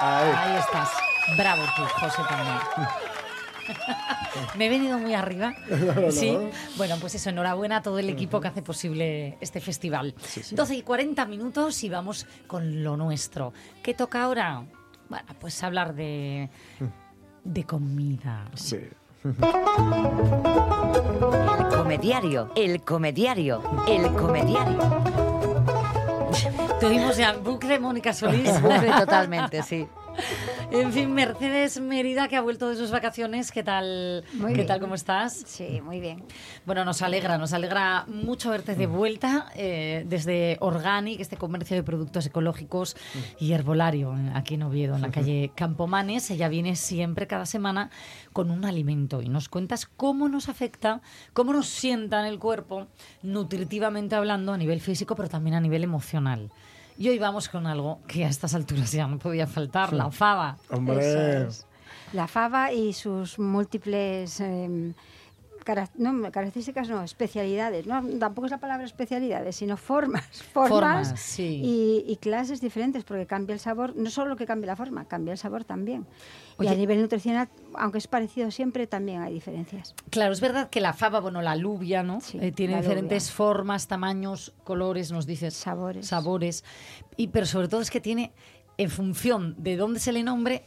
[0.00, 0.32] Ahí.
[0.36, 0.88] Ahí estás.
[1.36, 3.07] Bravo tú, José también.
[4.56, 5.54] Me he venido muy arriba.
[6.10, 6.36] Sí.
[6.76, 10.14] Bueno, pues eso, enhorabuena a todo el equipo que hace posible este festival.
[10.50, 13.52] 12 y 40 minutos y vamos con lo nuestro.
[13.82, 14.64] ¿Qué toca ahora?
[15.08, 16.50] Bueno, pues hablar de,
[17.44, 18.46] de comida.
[18.54, 18.78] Sí.
[19.24, 19.34] El
[21.76, 24.78] comediario, el comediario, el comediario.
[26.80, 28.60] Te oímos ya en bucle, Mónica Solís.
[28.62, 29.86] Bucle totalmente, sí.
[30.70, 33.52] En fin, Mercedes Mérida, que ha vuelto de sus vacaciones.
[33.52, 34.24] ¿Qué tal?
[34.34, 34.66] Muy ¿Qué bien.
[34.66, 34.80] tal?
[34.80, 35.44] ¿Cómo estás?
[35.46, 36.22] Sí, muy bien.
[36.66, 41.82] Bueno, nos alegra, nos alegra mucho verte de vuelta eh, desde Organic, este comercio de
[41.82, 42.96] productos ecológicos
[43.40, 46.30] y herbolario eh, aquí en Oviedo, en la calle Campomanes.
[46.30, 47.90] Ella viene siempre, cada semana,
[48.32, 51.00] con un alimento y nos cuentas cómo nos afecta,
[51.32, 52.88] cómo nos sienta en el cuerpo,
[53.22, 56.50] nutritivamente hablando, a nivel físico, pero también a nivel emocional.
[57.00, 60.56] Y hoy vamos con algo que a estas alturas ya no podía faltar, la fava.
[60.68, 61.44] Hombre.
[61.44, 61.64] Es.
[62.12, 64.94] La fava y sus múltiples em,
[65.68, 67.86] cara- no, características, no, especialidades.
[67.86, 70.24] No, tampoco es la palabra especialidades, sino formas.
[70.54, 70.70] Formas,
[71.08, 71.60] Formas, sí.
[71.62, 73.94] y, y clases diferentes, porque cambia el sabor.
[73.94, 76.06] No solo que cambia la forma, cambia el sabor también.
[76.58, 79.94] y a nivel nutricional, aunque es parecido siempre, también hay diferencias.
[80.08, 82.20] Claro, es verdad que la fava, bueno, la alubia, ¿no?
[82.22, 83.36] Sí, Eh, tiene diferentes alubia.
[83.36, 85.52] formas, tamaños, colores, nos dices.
[85.52, 86.06] Sabores.
[86.06, 86.64] Sabores.
[87.18, 88.32] Y, pero sobre todo es que tiene,
[88.78, 90.64] en función de dónde se le nombre,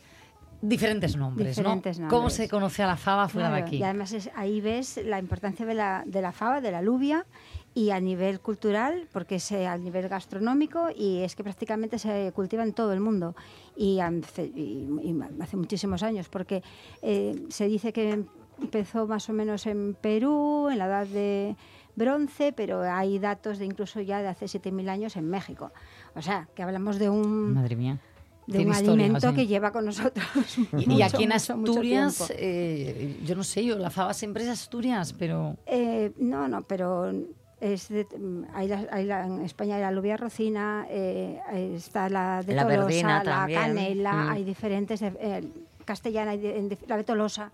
[0.62, 2.08] diferentes nombres, Diferentes ¿no?
[2.08, 2.36] ¿Cómo nombres.
[2.38, 3.78] se conoce a la fava fuera de aquí?
[3.78, 7.26] Y además es- ahí ves la importancia de la, de la fava, de la alubia,
[7.74, 12.32] y a nivel cultural, porque es eh, a nivel gastronómico, y es que prácticamente se
[12.36, 13.34] cultiva en todo el mundo.
[13.76, 16.62] Y hace, y- y hace muchísimos años, porque
[17.02, 18.24] eh, se dice que
[18.62, 21.56] empezó más o menos en Perú, en la edad de
[21.96, 25.72] bronce, pero hay datos de incluso ya de hace 7.000 años en México.
[26.16, 28.00] O sea, que hablamos de un, Madre mía.
[28.48, 29.36] De Tiene un historia, alimento sí.
[29.36, 30.26] que lleva con nosotros.
[30.78, 34.14] Y, y mucho, aquí en mucho, mucho Asturias, eh, yo no sé, yo la fava
[34.14, 35.58] siempre es Asturias, pero...
[35.68, 37.12] Eh, no, no, pero
[37.60, 41.40] es de- mm, hay la- hay la- en España hay la alubia rocina, eh,
[41.76, 43.60] está la de La Tolosa, la también.
[43.62, 44.30] canela, Mm.
[44.30, 45.44] hay diferentes, eh,
[45.86, 47.52] castellana, en la de Tolosa,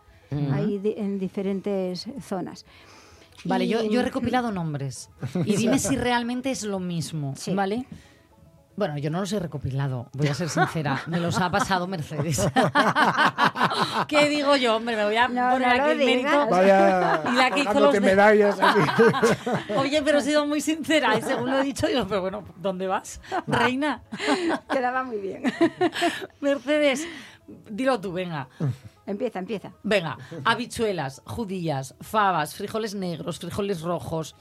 [0.54, 2.65] hay di- en diferentes zonas.
[3.45, 5.10] Vale, yo he recopilado nombres.
[5.45, 7.54] Y dime si realmente es lo mismo, Sí.
[7.54, 7.86] ¿vale?
[8.77, 11.01] Bueno, yo no los he recopilado, voy a ser sincera.
[11.07, 12.47] Me los ha pasado Mercedes.
[14.07, 14.75] ¿Qué digo yo?
[14.75, 16.47] Hombre, me voy a No, poner no aquí el mérito.
[16.47, 17.21] Vaya.
[17.31, 18.79] Y la que hizo los de- medallas aquí.
[19.75, 22.85] Oye, pero he sido muy sincera y según lo he dicho, digo, pero bueno, ¿dónde
[22.87, 23.19] vas?
[23.47, 24.03] Reina.
[24.71, 25.43] Quedaba muy bien.
[26.39, 27.07] Mercedes,
[27.69, 28.47] dilo tú, venga.
[29.07, 29.71] empieza, empieza.
[29.83, 34.35] Venga, habichuelas, judías, fabas, frijoles negros, frijoles rojos,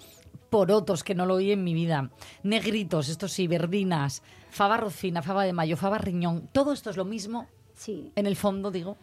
[0.57, 2.09] porotos, que no lo oí en mi vida,
[2.43, 6.49] negritos, esto sí, verdinas, fava rocina, fava de mayo, fava riñón.
[6.51, 8.11] Todo esto es lo mismo, Sí.
[8.17, 8.97] en el fondo, digo.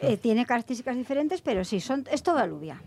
[0.00, 2.82] Eh, tiene características diferentes, pero sí, son, es toda alubia.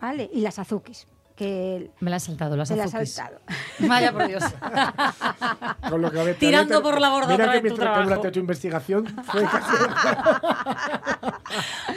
[0.00, 0.30] ¿Vale?
[0.32, 1.06] Y las azukis,
[1.38, 3.14] que Me la he saltado, las se las ha azukis.
[3.14, 3.40] saltado.
[3.88, 4.42] Vaya por Dios.
[5.88, 8.02] Con lo que había- Tirando por la borda Mira otra que vez tu trabajo.
[8.04, 9.76] durante tu investigación fue casi...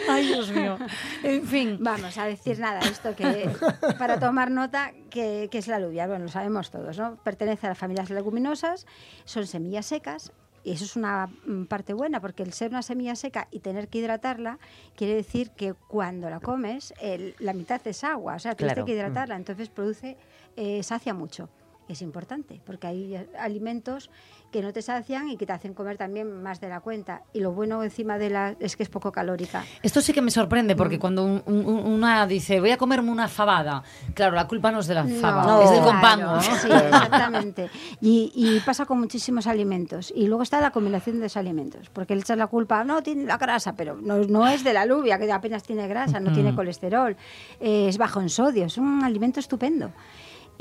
[0.09, 0.77] Ay, Dios mío.
[1.23, 1.77] En fin.
[1.81, 3.49] Vamos a decir nada, esto que
[3.97, 7.15] para tomar nota que, que es la alubia, bueno, lo sabemos todos, ¿no?
[7.23, 8.85] Pertenece a las familias leguminosas,
[9.25, 10.31] son semillas secas.
[10.63, 13.87] Y eso es una mm, parte buena, porque el ser una semilla seca y tener
[13.87, 14.59] que hidratarla
[14.95, 18.85] quiere decir que cuando la comes, el- la mitad es agua, o sea, tienes Claro.
[18.85, 20.17] que hidratarla, entonces produce,
[20.55, 21.49] eh, sacia mucho.
[21.91, 24.09] Es importante, porque hay alimentos
[24.49, 27.23] que no te sacian y que te hacen comer también más de la cuenta.
[27.33, 29.65] Y lo bueno encima de la es que es poco calórica.
[29.83, 30.77] Esto sí que me sorprende, Mm.
[30.77, 34.79] porque cuando un- un- una dice, voy a comerme una fabada, claro, la culpa no
[34.79, 36.41] es de la faba, No, es del claro, compango, ¿no?
[36.41, 37.69] Sí, exactamente.
[37.99, 40.13] Y, y pasa con muchísimos alimentos.
[40.15, 41.89] Y luego está la combinación de los alimentos.
[41.89, 44.81] Porque le echas la culpa, no, tiene la grasa, pero no, no es de la
[44.83, 47.17] alubia, que apenas tiene grasa, no tiene colesterol,
[47.59, 49.91] eh, es bajo en sodio, es un alimento estupendo.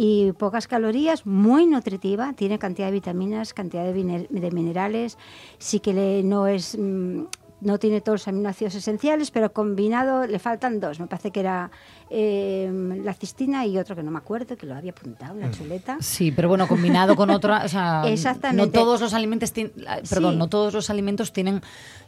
[0.03, 5.19] Y pocas calorías, muy nutritiva, tiene cantidad de vitaminas, cantidad de, minerales,
[5.59, 7.25] sí que le- no es mm,
[7.61, 10.99] no tiene todos los aminoácidos esenciales, pero combinado le faltan dos.
[11.01, 11.71] Me parece que era
[12.09, 12.71] eh,
[13.05, 15.41] la cistina y otro que no me acuerdo, que lo había apuntado, Mm.
[15.41, 15.99] la chuleta.
[16.01, 18.65] Sí, pero bueno, combinado con otra, o sea, Exactamente.
[18.67, 19.75] no todos los alimentos tienen,
[20.09, 20.39] perdón, Sí.
[20.39, 21.61] no todos los alimentos tienen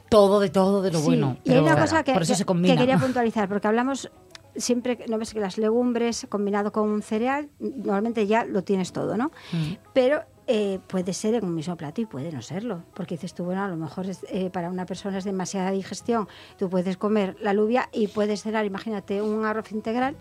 [0.09, 1.37] todo de todo de lo Sí, bueno.
[1.45, 2.73] Y hay una cosa que, por eso que- se combina.
[2.75, 4.11] que quería puntualizar, porque hablamos
[4.57, 8.93] siempre, que- no ves que las legumbres combinado con un cereal, normalmente ya lo tienes
[8.93, 9.27] todo, ¿no?
[9.53, 9.73] Mm.
[9.93, 13.45] Pero eh, puede ser en un mismo plato y puede no serlo, porque dices tú,
[13.45, 16.27] bueno, a lo mejor es, eh, para una persona es demasiada digestión,
[16.59, 20.17] tú puedes comer la alubia y puedes cenar, imagínate, un arroz integral.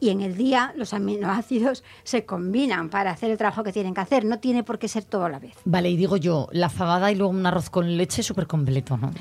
[0.00, 4.00] Y en el día los aminoácidos se combinan para hacer el trabajo que tienen que
[4.02, 4.24] hacer.
[4.24, 5.54] No tiene por qué ser todo a la vez.
[5.64, 9.12] Vale, y digo yo, la fabada y luego un arroz con leche súper completo, ¿no?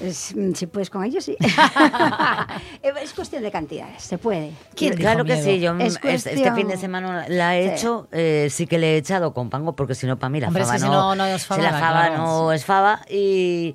[0.00, 1.36] Es- mm, si puedes con ellos, sí.
[3.02, 4.52] es cuestión de cantidades, se puede.
[4.74, 5.44] ¿Quién dijo Claro que miedo?
[5.46, 7.74] sí, yo mm, Es este, este cuestión- fin de semana la he Sí.
[7.74, 10.48] hecho, eh, sí que le he echado con pango, porque si no, para mí la
[10.48, 12.16] Hombre, es fava que si no, no, no es si la fava claro.
[12.18, 13.74] no es fava y...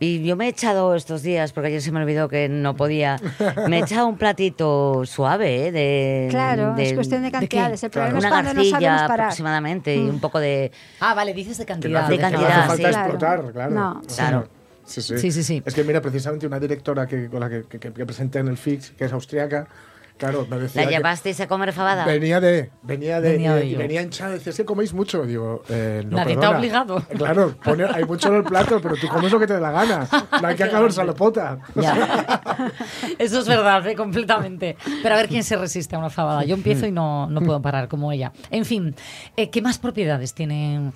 [0.00, 3.16] Y yo me he echado estos días, porque ayer se me olvidó que no podía,
[3.66, 5.72] me he echado un platito suave, ¿eh?
[5.72, 7.82] De, Claro, es de- cuestión de cantidades.
[7.82, 8.78] El problema una es cuando no garcilla
[9.08, 9.20] parar.
[9.22, 10.70] aproximadamente y un poco de...
[11.00, 12.02] Ah, vale, dices de no cantidad.
[12.04, 12.84] hace, De que no hace cantidad, falta sí.
[12.96, 13.52] explotar, Claro.
[13.52, 13.70] claro.
[13.74, 14.02] No.
[14.14, 14.48] Claro.
[14.88, 15.18] Sí, sí.
[15.18, 15.62] Sí, sí, sí.
[15.64, 18.56] Es que mira, precisamente una directora que, con la que, que- que presenté en el
[18.56, 19.68] FIX, que es austriaca,
[20.16, 22.04] claro, me decía ¿La llevasteis a comer fabada?
[22.04, 23.78] venía de, venía de, Venía de y ello.
[23.78, 25.24] venía hinchada, decía, es que coméis mucho.
[25.26, 26.58] Digo, eh, no, Nadie perdona.
[26.58, 27.02] obligado.
[27.16, 29.70] Claro, pone- hay mucho en el plato, pero tú comes lo que te dé la
[29.70, 30.08] gana.
[30.42, 31.58] No hay que acabar salopota.
[33.18, 34.76] Eso es verdad, eh, completamente.
[35.02, 36.44] Pero a ver quién se resiste a una fabada.
[36.44, 38.32] Yo empiezo y no, no puedo parar como ella.
[38.50, 38.94] En fin,
[39.36, 40.92] eh, ¿qué más propiedades tiene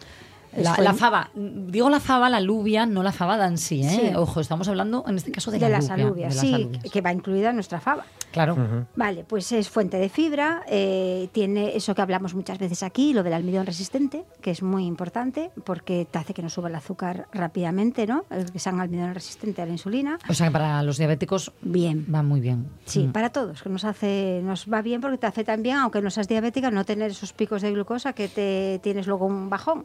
[0.56, 1.30] la, la fava?
[1.34, 3.88] Digo la fava, la alubia, no la fabada en sí, ¿eh?
[4.10, 4.14] Sí.
[4.16, 6.54] Ojo, estamos hablando en este caso de, de la las alubia, alubias, de las sí,
[6.54, 6.84] alubias.
[6.92, 8.04] que va incluida en nuestra fava.
[8.32, 8.86] Claro.
[8.96, 13.22] Vale, pues es fuente de fibra, eh, tiene eso que hablamos muchas veces aquí, lo
[13.22, 17.28] del almidón resistente, que es muy importante porque te hace que no suba el azúcar
[17.32, 18.24] rápidamente, ¿no?
[18.30, 20.18] El que sean almidón resistente a la insulina.
[20.30, 22.06] O sea que para los diabéticos Bien.
[22.12, 22.68] va muy bien.
[22.86, 23.12] Sí, Mm.
[23.12, 26.26] para todos, que nos hace, nos va bien porque te hace también, aunque no seas
[26.28, 29.84] diabética, no tener esos picos de glucosa que te tienes luego un bajón.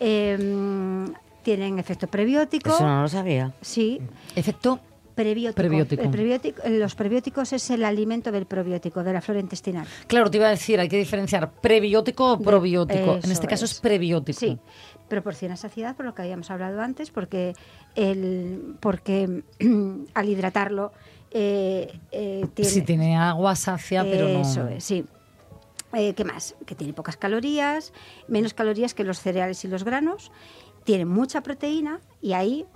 [0.00, 1.06] Eh,
[1.42, 2.70] tienen efecto prebiótico.
[2.70, 3.52] Eso no lo sabía.
[3.60, 4.00] Sí,
[4.34, 4.80] Efecto
[5.14, 5.54] prebiótico.
[5.56, 6.02] Prebiótico.
[6.02, 9.86] El prebiótico- eh, los prebióticos es el alimento del probiótico, de la flora intestinal.
[10.08, 13.18] Claro, te iba a decir, hay que diferenciar prebiótico o probiótico.
[13.22, 13.80] en este caso es, es.
[13.80, 14.38] prebiótico.
[14.38, 14.58] Sí,
[15.08, 17.54] proporciona saciedad, por lo que habíamos hablado antes, porque,
[17.94, 19.42] el, porque
[20.14, 20.92] al hidratarlo
[21.30, 22.70] eh, eh, tiene...
[22.70, 24.40] Sí, tiene agua sacia, pero no.
[24.42, 25.04] Eso es, sí.
[25.92, 26.54] Eh, ¿Qué más?
[26.66, 27.92] Que tiene pocas calorías,
[28.28, 30.30] menos calorías que los cereales y los granos,
[30.84, 32.66] tiene mucha proteína y ahí,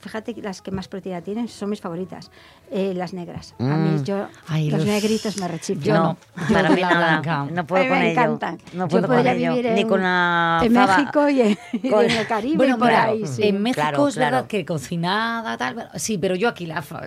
[0.00, 2.30] fíjate que las que más proteína tienen son mis favoritas,
[2.70, 3.54] eh, las negras.
[3.58, 4.04] A mí Mm.
[4.04, 5.84] yo, Ay, los, los- negritos me rechiflan.
[5.84, 6.16] Yo no.
[6.48, 7.20] Yo para mí la nada.
[7.20, 7.46] blanca.
[7.54, 8.20] No puedo A mí con me ello.
[8.20, 8.58] encantan.
[8.72, 9.52] No Yo puedo con ello.
[9.54, 10.96] vivir Ni en- con una en fava.
[10.98, 13.26] México y en, y Con- en el Caribe Bueno, y por ahí.
[13.26, 13.42] sí.
[13.44, 17.02] en México Claro, es verdad que cocinada, tal, pero- sí, pero yo aquí, la, fa-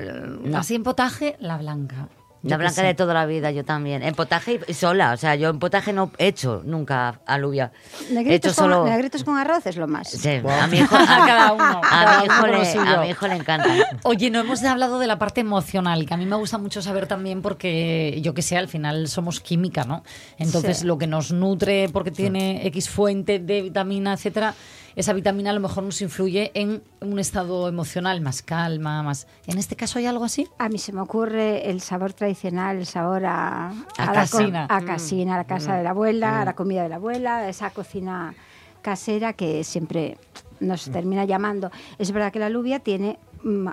[0.55, 2.07] así en potaje, la blanca.
[2.43, 2.83] La blanca sé.
[2.83, 4.01] de toda la vida, yo también.
[4.01, 5.11] En potaje y sola.
[5.13, 7.71] O sea, yo en potaje no he hecho nunca alubia.
[8.09, 8.81] He hecho solo.
[8.81, 10.09] con, negritos con arroz es lo más.
[10.09, 12.97] Sí, a mi hijo, A cada uno, cada A mi hijo, le, suyo.
[12.97, 13.67] a mi hijo le encanta.
[14.03, 17.07] Oye, no hemos hablado de la parte emocional, que a mí me gusta mucho saber
[17.07, 20.03] también porque, yo que sé, al final somos química, ¿no?
[20.37, 20.85] Entonces, Sí.
[20.85, 24.53] lo que nos nutre porque tiene X fuente de vitamina, etcétera,
[24.99, 29.27] esa vitamina a lo mejor nos influye en un estado emocional más calma, más...
[29.47, 30.45] ¿En este caso hay algo así?
[30.57, 34.67] A mí se me ocurre el sabor tradicional, el sabor a, A la casina.
[34.69, 37.69] a casina, a la casa de la abuela, a la comida de la abuela, esa
[37.69, 38.35] cocina
[38.81, 40.17] casera que siempre
[40.59, 41.71] nos termina llamando.
[41.97, 43.28] Es verdad que la alubia tiene, mm,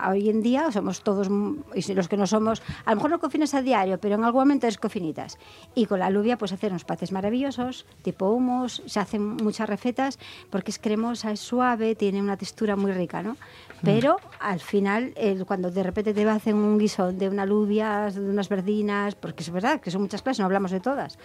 [0.08, 3.18] hoy en día somos todos, mm, y los que no somos, a lo mejor no
[3.18, 5.38] cocinas a diario, pero en algún momento es cocinitas.
[5.74, 10.18] Y con la alubia pues hacer unos patés maravillosos, tipo hummus, se hacen muchas recetas
[10.50, 13.36] porque es cremosa, es suave, tiene una textura muy rica, ¿no?
[13.82, 18.20] Pero al final, el- cuando de repente te hacen un guiso de una alubia, de
[18.20, 21.18] unas verdinas, porque es verdad que son muchas clases, no hablamos de todas,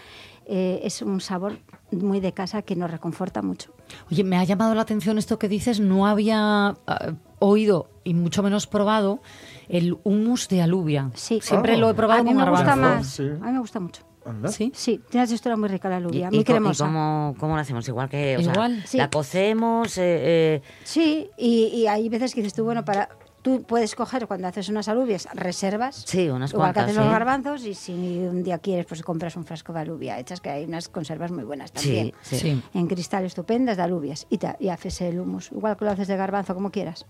[0.46, 1.58] eh, es un sabor
[1.92, 3.74] muy de casa que nos reconforta mucho.
[4.12, 8.44] Oye, me ha llamado la atención esto que dices, no había ah, oído y mucho
[8.44, 9.22] menos probado
[9.68, 11.12] el hummus de alubia.
[11.16, 11.40] Sí.
[11.42, 11.80] Siempre Oh.
[11.80, 12.96] lo he probado a mí con me gusta garbanzo.
[12.98, 13.24] más, Sí.
[13.24, 14.04] a mí me gusta mucho.
[14.24, 14.50] Anda.
[14.50, 14.72] ¿Sí?
[14.76, 16.86] Sí, tiene una textura muy rica la alubia, ¿Y, muy y co- y cremosa.
[16.86, 17.88] cómo, cómo lo hacemos?
[17.88, 18.38] Igual que.
[18.38, 18.84] o sea, Igual.
[18.86, 18.98] Sí.
[18.98, 19.98] La cocemos.
[19.98, 23.10] eh, eh, Sí, y, y hay veces que dices tú, bueno, para
[23.42, 26.04] tú puedes coger cuando haces unas alubias, reservas.
[26.06, 29.44] Sí, unas Igual que haces los garbanzos y si un día quieres, pues compras un
[29.46, 32.14] frasco de alubia hechas, que hay unas conservas muy buenas también.
[32.22, 32.62] sí, sí.
[32.76, 35.52] En cristal estupendas de alubias y, ta- y haces el humus.
[35.52, 37.08] Igual que lo haces de garbanzo, como quieras.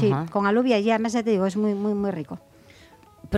[0.00, 2.38] Sí, con alubia ya, además ya te digo, es muy, muy, muy rico.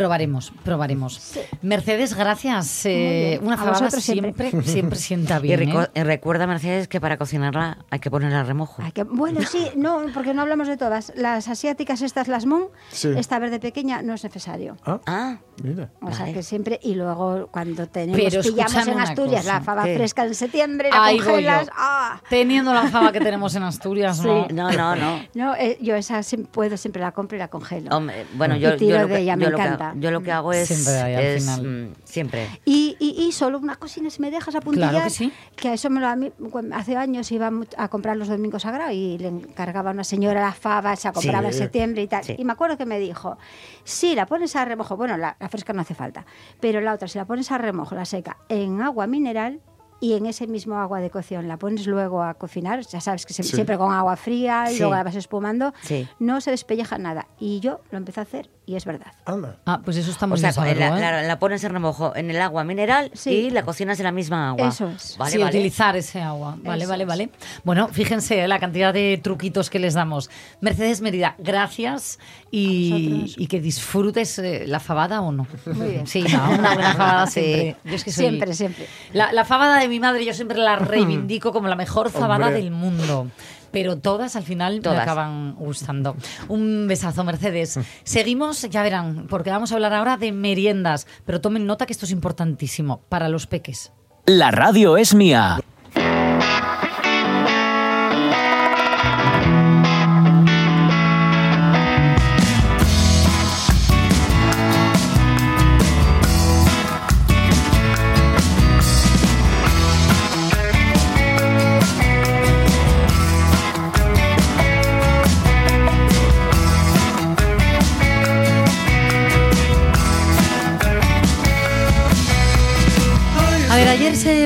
[0.00, 1.38] Probaremos, probaremos.
[1.62, 2.84] Mercedes, gracias.
[2.84, 4.62] Eh, una fabada siempre, siempre.
[4.70, 5.70] siempre, sienta Y, bien.
[5.70, 5.88] ¿eh?
[5.94, 8.82] y recuerda, Mercedes, que para cocinarla hay que ponerla a remojo.
[8.92, 11.14] Que- bueno, sí, no, porque no hablamos de todas.
[11.16, 13.08] Las asiáticas, estas, las Moon, Sí.
[13.16, 14.76] esta verde pequeña, no es necesario.
[14.84, 15.88] Ah, Ah, mira.
[16.02, 19.54] O sea que siempre, y luego cuando tenemos, Pero pillamos en Asturias cosa.
[19.54, 19.94] la fava ¿Qué?
[19.96, 21.68] fresca en septiembre, la Ahí congelas.
[21.74, 22.20] ¡ah!
[22.28, 24.46] Teniendo la fava que tenemos en Asturias, ¿no?
[24.52, 25.20] no, no, no.
[25.34, 26.20] No, eh, yo esa
[26.52, 27.96] puedo, siempre la compro y la congelo.
[27.96, 29.85] Hombre, bueno, Y yo, tiro yo lo de que, ella, me yo que encanta.
[29.96, 31.62] Yo lo que hago es, Siempre al es, final.
[31.90, 32.60] mm, siempre.
[32.64, 35.32] Y, y, y solo una cosina, si me dejas apuntillar, Claro que sí.
[35.54, 36.32] que a eso me lo, a mí,
[36.72, 40.56] hace años iba a comprar los domingos sagrados y le encargaba a una señora las
[40.58, 42.24] fabas, se compraba en septiembre y tal.
[42.24, 42.34] Sí.
[42.38, 43.38] Y me acuerdo que me dijo,
[43.84, 46.26] si la pones a remojo, bueno, la, la fresca no hace falta,
[46.60, 49.60] pero la otra, si la pones a remojo, la seca, en agua mineral
[49.98, 53.32] y en ese mismo agua de cocción la pones luego a cocinar, ya sabes que
[53.32, 53.54] se- Sí.
[53.54, 54.80] siempre con agua fría y Sí.
[54.80, 56.06] luego la vas espumando, Sí.
[56.18, 57.28] no se despelleja nada.
[57.40, 59.12] Y yo lo empecé a hacer y es verdad.
[59.24, 59.56] Anda.
[59.64, 61.00] Ah, pues eso está muy O sea, saberlo, la, ¿eh?
[61.00, 63.30] la- la pones en remojo en el agua mineral Sí.
[63.30, 64.68] y la cocinas en la misma agua.
[64.68, 65.16] Eso es.
[65.18, 65.50] Vale, sí, vale.
[65.50, 66.56] utilizar ese agua.
[66.62, 67.08] Vale, Eso vale, es.
[67.08, 67.30] vale.
[67.64, 70.28] Bueno, fíjense eh, la cantidad de truquitos que les damos.
[70.60, 72.18] Mercedes Mérida, gracias
[72.50, 75.46] y, que disfrutes eh, la fabada o no.
[75.66, 76.06] Muy bien.
[76.06, 77.40] Sí, no, una buena fabada Sí.
[77.42, 77.76] siempre.
[77.84, 78.86] Yo es que soy- Siempre, siempre.
[79.12, 82.62] La, la fabada de mi madre yo siempre la reivindico como la mejor fabada Hombre.
[82.62, 83.28] del mundo.
[83.72, 85.00] Pero todas al final me Todas.
[85.00, 86.16] acaban gustando.
[86.48, 87.78] Un besazo, Mercedes.
[88.04, 91.06] Seguimos, ya verán, porque vamos a hablar ahora de meriendas.
[91.24, 93.92] Pero tomen nota que esto es importantísimo para los peques.
[94.26, 95.60] La radio es mía.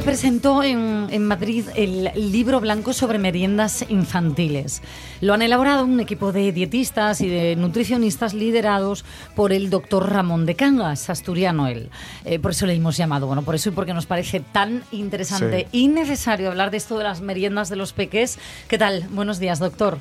[0.01, 4.81] Se presentó en, en Madrid el libro blanco sobre meriendas infantiles.
[5.21, 9.05] Lo han elaborado un equipo de dietistas y de nutricionistas liderados
[9.37, 11.91] por el doctor Ramón de Cangas, asturiano él.
[12.25, 15.69] Eh, por eso le hemos llamado, bueno, por eso y porque nos parece tan interesante
[15.71, 18.39] y necesario hablar de esto de las meriendas de los peques.
[18.69, 19.05] ¿Qué tal?
[19.11, 19.99] Buenos días, doctor.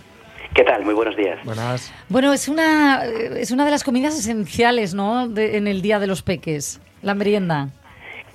[0.56, 0.86] ¿Qué tal?
[0.86, 1.40] Muy buenos días.
[1.44, 1.92] Buenas.
[2.08, 5.28] Bueno, es una, eh, es una de las comidas esenciales, ¿no?
[5.28, 7.68] De- en el Día de los Peques, la merienda.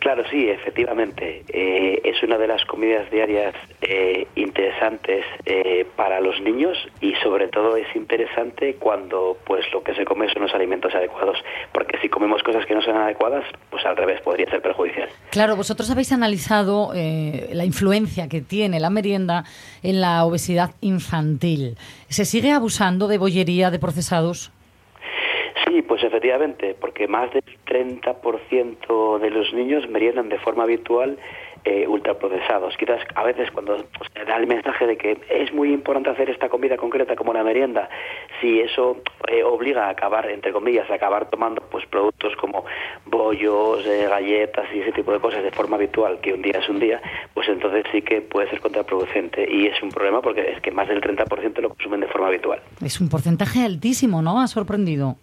[0.04, 1.44] Claro, sí, efectivamente.
[1.48, 7.48] Eh, es una de las comidas diarias eh, interesantes eh, para los niños y sobre
[7.48, 11.38] todo es interesante cuando pues lo que se come son los alimentos adecuados,
[11.72, 15.08] porque si comemos cosas que no son adecuadas, pues al revés podría ser perjudicial.
[15.30, 19.44] Claro, vosotros habéis analizado eh, la influencia que tiene la merienda
[19.82, 21.78] en la obesidad infantil.
[22.08, 24.52] ¿Se sigue abusando de bollería, de procesados?
[25.66, 31.18] Sí, pues efectivamente, porque más del 30% de los niños meriendan de forma habitual
[31.64, 32.76] eh, ultraprocesados.
[32.76, 36.50] Quizás a veces cuando se da el mensaje de que es muy importante hacer esta
[36.50, 37.88] comida concreta como la merienda,
[38.40, 38.98] si eso
[39.28, 42.66] eh, obliga a acabar, entre comillas, a acabar tomando pues productos como
[43.06, 46.68] bollos, eh, galletas y ese tipo de cosas de forma habitual, que un día es
[46.68, 47.00] un día,
[47.32, 50.86] pues entonces sí que puede ser contraproducente y es un problema porque es que más
[50.88, 52.60] del 30% lo consumen de forma habitual.
[52.84, 54.38] Es un porcentaje altísimo, ¿no?
[54.38, 55.16] Ha sorprendido.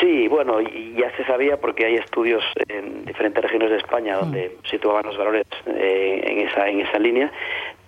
[0.00, 4.56] Sí, bueno, y ya se sabía porque hay estudios en diferentes regiones de España donde
[4.70, 7.32] situaban los valores eh, en esa en esa línea,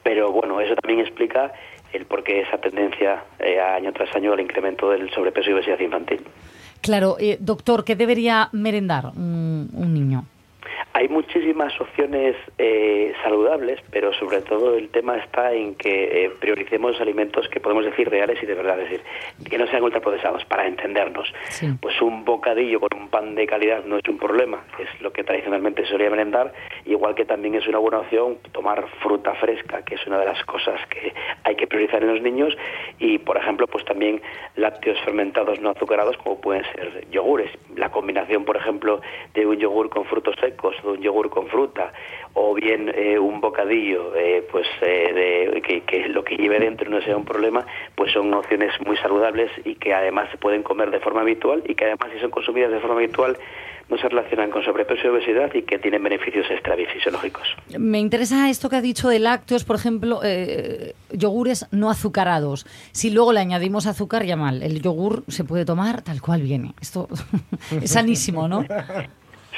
[0.03, 1.53] pero bueno, eso también explica
[1.93, 5.79] el por qué esa tendencia eh, año tras año al incremento del sobrepeso y obesidad
[5.81, 6.21] infantil.
[6.81, 10.25] Claro, eh, doctor, ¿qué debería merendar un, un niño?
[10.93, 17.01] Hay muchísimas opciones eh, saludables, pero sobre todo el tema está en que eh, prioricemos
[17.01, 19.03] alimentos que podemos decir reales y de verdad, es decir,
[19.49, 21.33] que no sean ultraprocesados, para entendernos.
[21.49, 21.69] Sí.
[21.81, 25.23] Pues un bocadillo con un pan de calidad no es un problema, es lo que
[25.23, 26.53] tradicionalmente se solía merendar,
[26.87, 30.43] igual que también es una buena opción tomar fruta fresca, que es una de las
[30.45, 31.13] cosas que
[31.45, 32.57] hay que priorizar en los niños,
[32.99, 34.21] y por ejemplo, pues también
[34.57, 37.51] lácteos fermentados no azucarados, como pueden ser yogures.
[37.77, 39.01] La combinación, por ejemplo,
[39.35, 41.93] de un yogur con frutos secos, de un yogur con fruta,
[42.35, 46.89] o bien eh, un bocadillo, eh, pues eh, de, que, que lo que lleve dentro
[46.91, 50.91] no sea un problema, pues son opciones muy saludables y que además se pueden comer
[50.91, 53.37] de forma habitual y que además si son consumidas de forma habitual
[53.91, 57.57] no se relacionan con sobrepeso y obesidad y que tienen beneficios extrafisiológicos.
[57.79, 62.67] Me interesa esto que ha dicho de lácteos, por ejemplo, eh, yogures no azucarados.
[62.93, 64.63] Si luego le añadimos azúcar, ya mal.
[64.63, 66.75] El yogur se puede tomar tal cual viene.
[66.81, 67.09] Esto
[67.83, 68.65] es sanísimo, ¿no?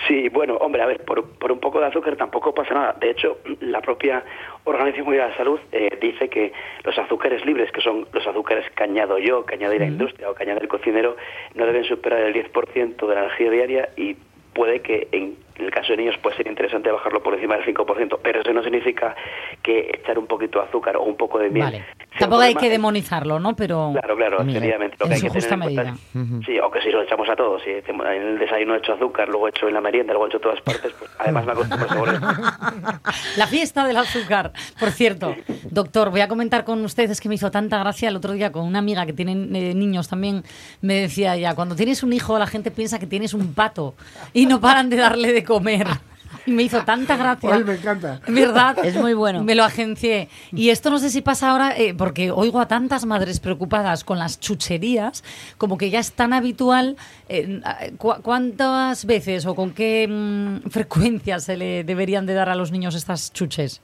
[0.07, 2.97] Sí, bueno, hombre, a ver, por, por un poco de azúcar tampoco pasa nada.
[2.99, 4.25] De hecho, la propia
[4.65, 6.53] Organización Mundial de la Salud eh, dice que
[6.85, 10.35] los azúcares libres, que son los azúcares que añado yo, que añade la industria o
[10.35, 11.17] que añade el cocinero,
[11.55, 14.17] no deben superar el 10% de la energía diaria y
[14.55, 18.19] puede que en el caso de niños puede ser interesante bajarlo por encima del 5%,
[18.23, 19.15] pero eso no significa
[19.63, 21.65] que echar un poquito de azúcar o un poco de miel.
[21.65, 21.85] Vale.
[22.19, 23.55] Tampoco hay que demonizarlo, ¿no?
[23.57, 24.97] Pero Claro, claro, efectivamente.
[25.01, 26.41] Lo en que hay su que tener justa en cuenta medida.
[26.41, 27.63] es- Sí, o que si lo echamos a todos.
[27.63, 30.29] Si en el desayuno he hecho azúcar, luego he hecho en la merienda, luego he
[30.29, 32.27] hecho en todas partes, pues además me acostumbro sobre eso.
[33.37, 34.53] La fiesta del azúcar.
[34.79, 35.35] Por cierto,
[35.71, 38.65] doctor, voy a comentar con ustedes que me hizo tanta gracia el otro día con
[38.65, 40.43] una amiga que tiene eh, niños también.
[40.81, 43.95] Me decía ya, cuando tienes un hijo la gente piensa que tienes un pato
[44.33, 45.87] y no paran de darle de comer.
[46.45, 47.57] Y me hizo tanta gracia.
[47.61, 48.21] Me encanta.
[48.27, 48.85] ¿Verdad?
[48.85, 49.45] Es muy bueno.
[49.45, 50.29] Me lo agencié.
[50.51, 54.19] Y esto no sé si pasa ahora, eh, porque oigo a tantas madres preocupadas con
[54.19, 55.23] las chucherías,
[55.57, 56.97] como que ya es tan habitual.
[57.29, 57.61] eh,
[57.97, 62.73] ¿cu- ¿Cuántas veces o con qué mm, frecuencia se le deberían de dar a los
[62.73, 63.81] niños estas chuches?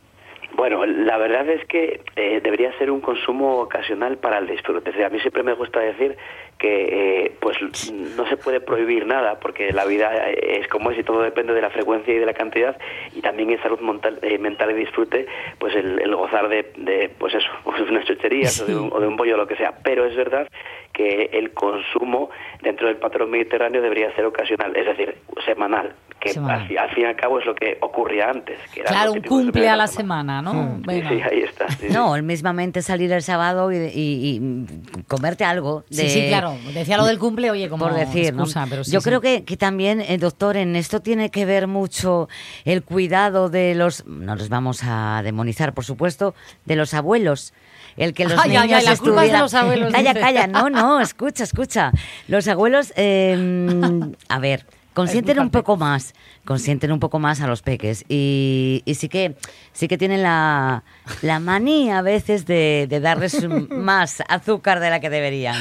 [0.56, 4.90] Bueno, la verdad es que eh, debería ser un consumo ocasional para el disfrute.
[5.04, 6.16] A mí siempre me gusta decir
[6.58, 7.56] que eh, pues
[7.92, 11.62] no se puede prohibir nada porque la vida es como es y todo depende de
[11.62, 12.76] la frecuencia y de la cantidad
[13.14, 15.26] y también en salud montal- eh, mental y disfrute
[15.58, 19.00] pues el, el gozar de, de, pues eso pues unas chucherías o, de un, o
[19.00, 19.72] de un pollo o lo que sea.
[19.84, 20.48] Pero es verdad
[20.92, 22.30] que el consumo
[22.60, 26.30] dentro del patrón mediterráneo debería ser ocasional es decir semanal que.
[26.38, 29.22] Al, al fin y al cabo es lo que ocurría antes que era Claro, un
[29.22, 30.80] cumple a la semana, ¿no?
[30.88, 31.68] Sí, ahí está.
[31.70, 31.86] sí.
[31.90, 35.84] No, el mismamente salir el sábado y, y- y comerte algo.
[35.90, 36.56] Sí, de- sí, claro.
[36.72, 38.42] Decía lo del cumple, oye, como por decir, ¿no?
[38.42, 39.04] excusa, pero sí, Yo sí.
[39.08, 42.28] creo que, que también, eh, doctor, en esto tiene que ver mucho
[42.64, 47.52] el cuidado de los, no los vamos a demonizar, por supuesto, de los abuelos.
[47.96, 50.20] El que los Ay, ay, niños ay, la culpa es de los abuelos, Calla, dice.
[50.24, 51.90] calla, no, no, escucha, escucha.
[52.28, 53.36] Los abuelos, eh,
[54.28, 54.64] a ver,
[54.98, 56.12] consienten un poco más,
[56.44, 59.34] consienten un poco más a los peques y, y sí que
[59.72, 60.82] sí que tienen la,
[61.22, 65.54] la manía a veces de, de darles más azúcar de la que deberían.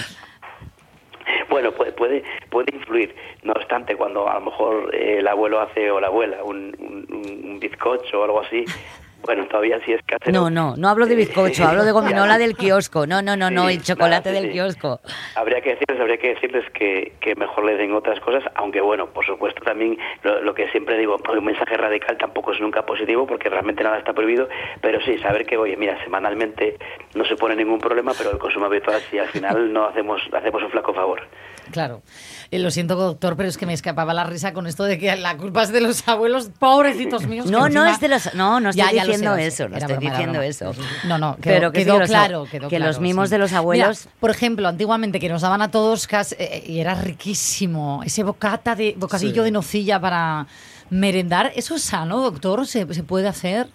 [1.50, 3.16] Bueno, puede, puede, puede influir.
[3.44, 8.20] No obstante, cuando a lo mejor el abuelo hace o la abuela un- un bizcocho
[8.22, 8.66] o algo así,
[9.24, 10.32] bueno, todavía sí es casero.
[10.32, 13.05] No, no, no hablo de bizcocho, hablo de gominola del kiosco.
[13.07, 14.51] No, no, no, no, el chocolate nada, sí, del sí.
[14.53, 14.99] kiosco.
[15.36, 19.07] Habría que decirles, habría que decirles que, que mejor le den otras cosas, aunque bueno,
[19.07, 23.28] por supuesto también lo, lo que siempre digo, un mensaje radical tampoco es nunca positivo
[23.28, 24.47] porque realmente nada está prohibido,
[24.82, 26.78] pero sí, saber que, oye, mira, semanalmente
[27.15, 30.63] no se pone ningún problema, pero el consumo habitual sí al final no hacemos, hacemos
[30.63, 31.22] un flaco favor.
[31.72, 32.01] Claro.
[32.51, 35.15] Eh, lo siento, doctor, pero es que me escapaba la risa con esto de que
[35.15, 37.45] la culpa es de los abuelos, pobrecitos míos.
[37.51, 38.34] No, no encima- es de los.
[38.36, 39.47] No, no estoy Ya, ya diciendo lo sé.
[39.47, 40.45] eso, no estoy broma, diciendo broma.
[40.45, 40.72] eso.
[41.05, 42.45] No, no, quedó, Pero que quedó claro.
[42.49, 43.36] quedó que claro, los mimos sí.
[43.36, 44.05] de los abuelos.
[44.05, 48.24] Mira, por ejemplo, antiguamente que nos daban a todos cas- eh, y era riquísimo ese
[48.24, 49.45] bocata de bocadillo Sí.
[49.45, 50.47] de nocilla para
[50.89, 51.51] merendar.
[51.55, 52.65] ¿Eso es sano, doctor?
[52.65, 53.68] ¿Se, se puede hacer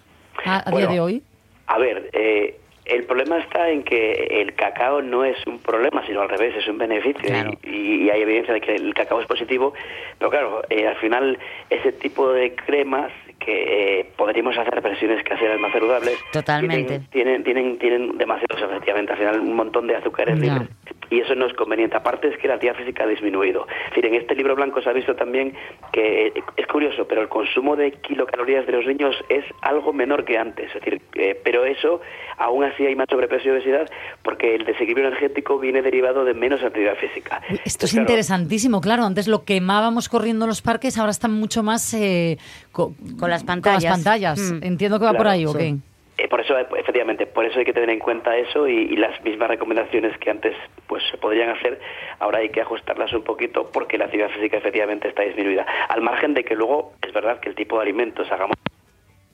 [0.45, 1.23] a, a Bueno, día de hoy?
[1.67, 6.21] A ver, eh, el problema está en que el cacao no es un problema, sino
[6.21, 7.21] al revés, es un beneficio.
[7.23, 7.51] Claro.
[7.63, 9.73] Y, y hay evidencia de que el cacao es positivo,
[10.19, 11.37] pero claro, eh, al final
[11.69, 17.01] ese tipo de cremas que eh, podríamos hacer versiones caseras más saludables Totalmente.
[17.11, 20.53] tienen tienen tienen, tienen demasiados efectivamente al final un montón de azúcares Ya.
[20.53, 20.69] libres
[21.13, 24.05] y eso no es conveniente aparte es que la actividad física ha disminuido es decir
[24.05, 25.53] en este libro blanco se ha visto también
[25.91, 30.25] que eh, es curioso pero el consumo de kilocalorías de los niños es algo menor
[30.25, 32.01] que antes es decir eh, pero eso
[32.37, 33.89] aún así hay más sobrepeso y obesidad
[34.23, 39.03] porque el desequilibrio energético viene derivado de menos actividad física Esto es claro, interesantísimo, claro.
[39.03, 42.37] Antes lo quemábamos corriendo en los parques, ahora están mucho más eh,
[42.71, 43.91] co- Con las pantallas.
[43.93, 44.39] pantallas.
[44.39, 44.63] Mm.
[44.63, 45.57] Entiendo que va por ahí, ¿o sí.
[45.57, 45.75] qué?
[46.17, 49.21] Eh, por eso, efectivamente, por eso hay que tener en cuenta eso y, y las
[49.23, 50.55] mismas recomendaciones que antes
[50.87, 51.79] pues se podrían hacer,
[52.19, 55.65] ahora hay que ajustarlas un poquito porque la actividad física efectivamente está disminuida.
[55.89, 58.55] Al margen de que luego es verdad que el tipo de alimentos hagamos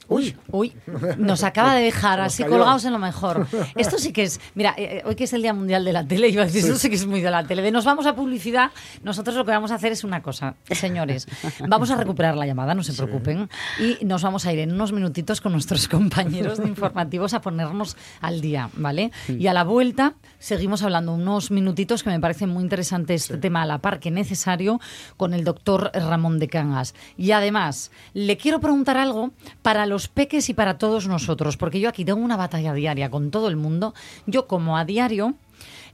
[0.09, 0.73] Uy, Uy,
[1.17, 3.47] nos acaba de dejar así colgados en lo mejor.
[3.75, 6.29] Esto sí que es, mira, eh, hoy que es el Día Mundial de la Tele,
[6.29, 7.61] iba a decir, esto sí que es muy de la tele.
[7.61, 8.71] De nos vamos a publicidad,
[9.03, 11.27] nosotros lo que vamos a hacer es una cosa, señores.
[11.67, 13.49] Vamos a recuperar la llamada, no se preocupen,
[13.79, 17.95] y nos vamos a ir en unos minutitos con nuestros compañeros de informativos a ponernos
[18.21, 19.11] al día, ¿vale?
[19.27, 23.61] Y a la vuelta seguimos hablando unos minutitos que me parece muy interesante este tema
[23.61, 24.79] a la par que necesario
[25.17, 26.95] con el doctor Ramón de Cangas.
[27.15, 29.31] Y además, le quiero preguntar algo
[29.61, 33.29] para los peques y para todos nosotros, porque yo aquí tengo una batalla diaria con
[33.31, 33.93] todo el mundo.
[34.25, 35.35] Yo como a diario,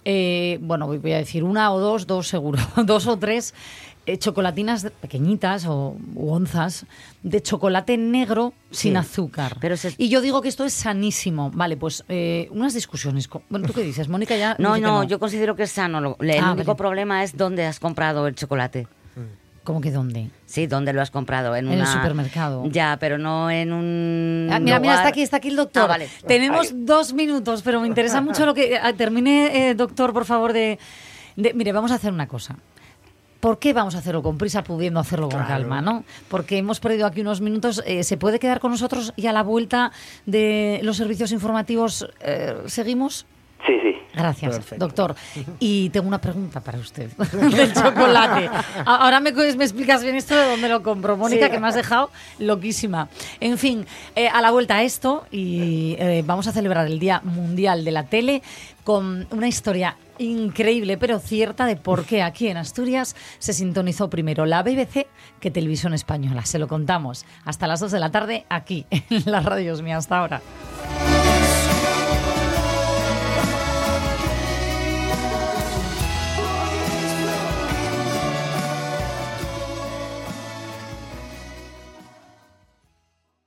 [0.06, 3.54] eh, bueno, voy a decir una o dos, dos seguro, dos o tres
[4.08, 6.86] eh, chocolatinas pequeñitas o u onzas
[7.24, 9.58] de chocolate negro sin azúcar.
[9.60, 11.50] pero se- Y yo digo que esto es sanísimo.
[11.52, 13.28] Vale, pues eh, unas discusiones.
[13.28, 14.08] con- Bueno, ¿tú qué dices?
[14.08, 15.98] Mónica ya No, dice que no, yo considero que es sano.
[16.20, 16.78] El Ah, único vale.
[16.78, 18.88] problema es dónde has comprado el chocolate.
[19.66, 20.30] ¿Cómo que dónde?
[20.46, 21.54] Sí, ¿dónde lo has comprado?
[21.56, 22.64] En, En el una- supermercado.
[22.68, 24.50] Ya, pero no en un.
[24.54, 25.84] Ah, mira, mira, está aquí, está aquí el doctor.
[25.84, 26.08] Ah, vale.
[26.28, 28.78] Tenemos dos minutos, pero me interesa mucho lo que...
[28.82, 30.80] ah, Termine, eh, doctor, por favor, de,
[31.36, 32.56] de- Mire, vamos a hacer una cosa.
[33.42, 35.48] ¿Por qué vamos a hacerlo con prisa pudiendo hacerlo con Claro.
[35.48, 36.04] calma, no?
[36.30, 37.84] Porque hemos perdido aquí unos minutos.
[37.86, 39.92] Eh, ¿Se puede quedar con nosotros y a la vuelta
[40.26, 43.26] de los servicios informativos eh, seguimos?
[43.66, 43.96] Sí, sí.
[44.14, 44.86] Gracias, Perfecto.
[44.86, 45.16] doctor.
[45.60, 48.50] Y tengo una pregunta para usted del chocolate.
[48.86, 51.52] Ahora me, me explicas bien esto de dónde lo compro, Mónica, Sí.
[51.52, 53.10] que me has dejado loquísima.
[53.40, 53.86] En fin,
[54.16, 57.92] eh, a la vuelta a esto y eh, vamos a celebrar el Día Mundial de
[57.92, 58.42] la Tele
[58.84, 64.46] con una historia increíble pero cierta de por qué aquí en Asturias se sintonizó primero
[64.46, 65.08] la BBC
[65.42, 66.46] que Televisión Española.
[66.46, 70.20] Se lo contamos hasta las 2 de la tarde aquí en la radio mía hasta
[70.20, 70.42] ahora.